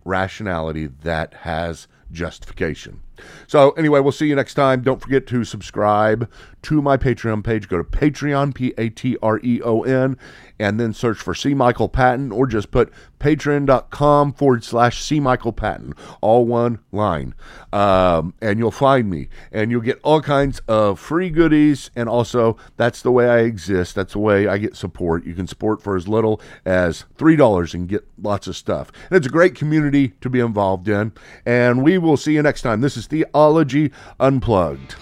rationality 0.06 0.88
that 0.88 1.34
has 1.34 1.88
justification. 2.12 3.01
So, 3.47 3.71
anyway, 3.71 3.99
we'll 3.99 4.12
see 4.12 4.27
you 4.27 4.36
next 4.36 4.53
time. 4.53 4.82
Don't 4.82 5.01
forget 5.01 5.27
to 5.27 5.43
subscribe 5.43 6.30
to 6.63 6.82
my 6.82 6.97
Patreon 6.97 7.43
page. 7.43 7.67
Go 7.67 7.77
to 7.77 7.84
Patreon, 7.84 8.53
P 8.53 8.73
A 8.77 8.89
T 8.89 9.17
R 9.21 9.39
E 9.43 9.62
O 9.63 9.84
N, 9.84 10.17
and 10.60 10.80
then 10.80 10.93
search 10.93 11.17
for 11.17 11.34
C. 11.34 11.53
Michael 11.53 11.89
Patton 11.89 12.32
or 12.32 12.47
just 12.47 12.71
put 12.71 12.91
patreon.com 13.19 14.34
forward 14.34 14.63
slash 14.63 15.01
C. 15.01 15.19
Michael 15.19 15.53
Patton, 15.53 15.93
all 16.21 16.45
one 16.45 16.80
line. 16.91 17.34
Um, 17.73 18.34
and 18.41 18.60
you'll 18.60 18.71
find 18.71 19.10
me. 19.10 19.30
And 19.51 19.71
you'll 19.71 19.82
get 19.82 19.99
all 20.03 20.21
kinds 20.21 20.60
of 20.67 20.99
free 20.99 21.30
goodies. 21.30 21.89
And 21.95 22.10
also, 22.10 22.58
that's 22.75 23.01
the 23.01 23.12
way 23.12 23.30
I 23.30 23.39
exist. 23.39 23.95
That's 23.95 24.13
the 24.13 24.19
way 24.19 24.47
I 24.47 24.58
get 24.58 24.75
support. 24.75 25.25
You 25.25 25.34
can 25.34 25.47
support 25.47 25.82
for 25.82 25.95
as 25.95 26.08
little 26.08 26.41
as 26.65 27.06
$3 27.17 27.73
and 27.73 27.87
get 27.87 28.08
lots 28.21 28.48
of 28.48 28.56
stuff. 28.56 28.91
And 29.10 29.17
it's 29.17 29.27
a 29.27 29.31
great 29.31 29.56
community 29.56 30.10
to 30.21 30.29
be 30.29 30.39
involved 30.39 30.87
in. 30.87 31.13
And 31.46 31.83
we 31.83 31.98
will 31.98 32.17
see 32.17 32.33
you 32.33 32.41
next 32.41 32.62
time. 32.62 32.81
This 32.81 32.98
is 32.98 33.06
Theology 33.10 33.91
Unplugged. 34.19 34.95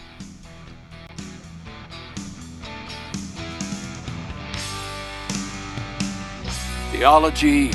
Theology 6.91 7.71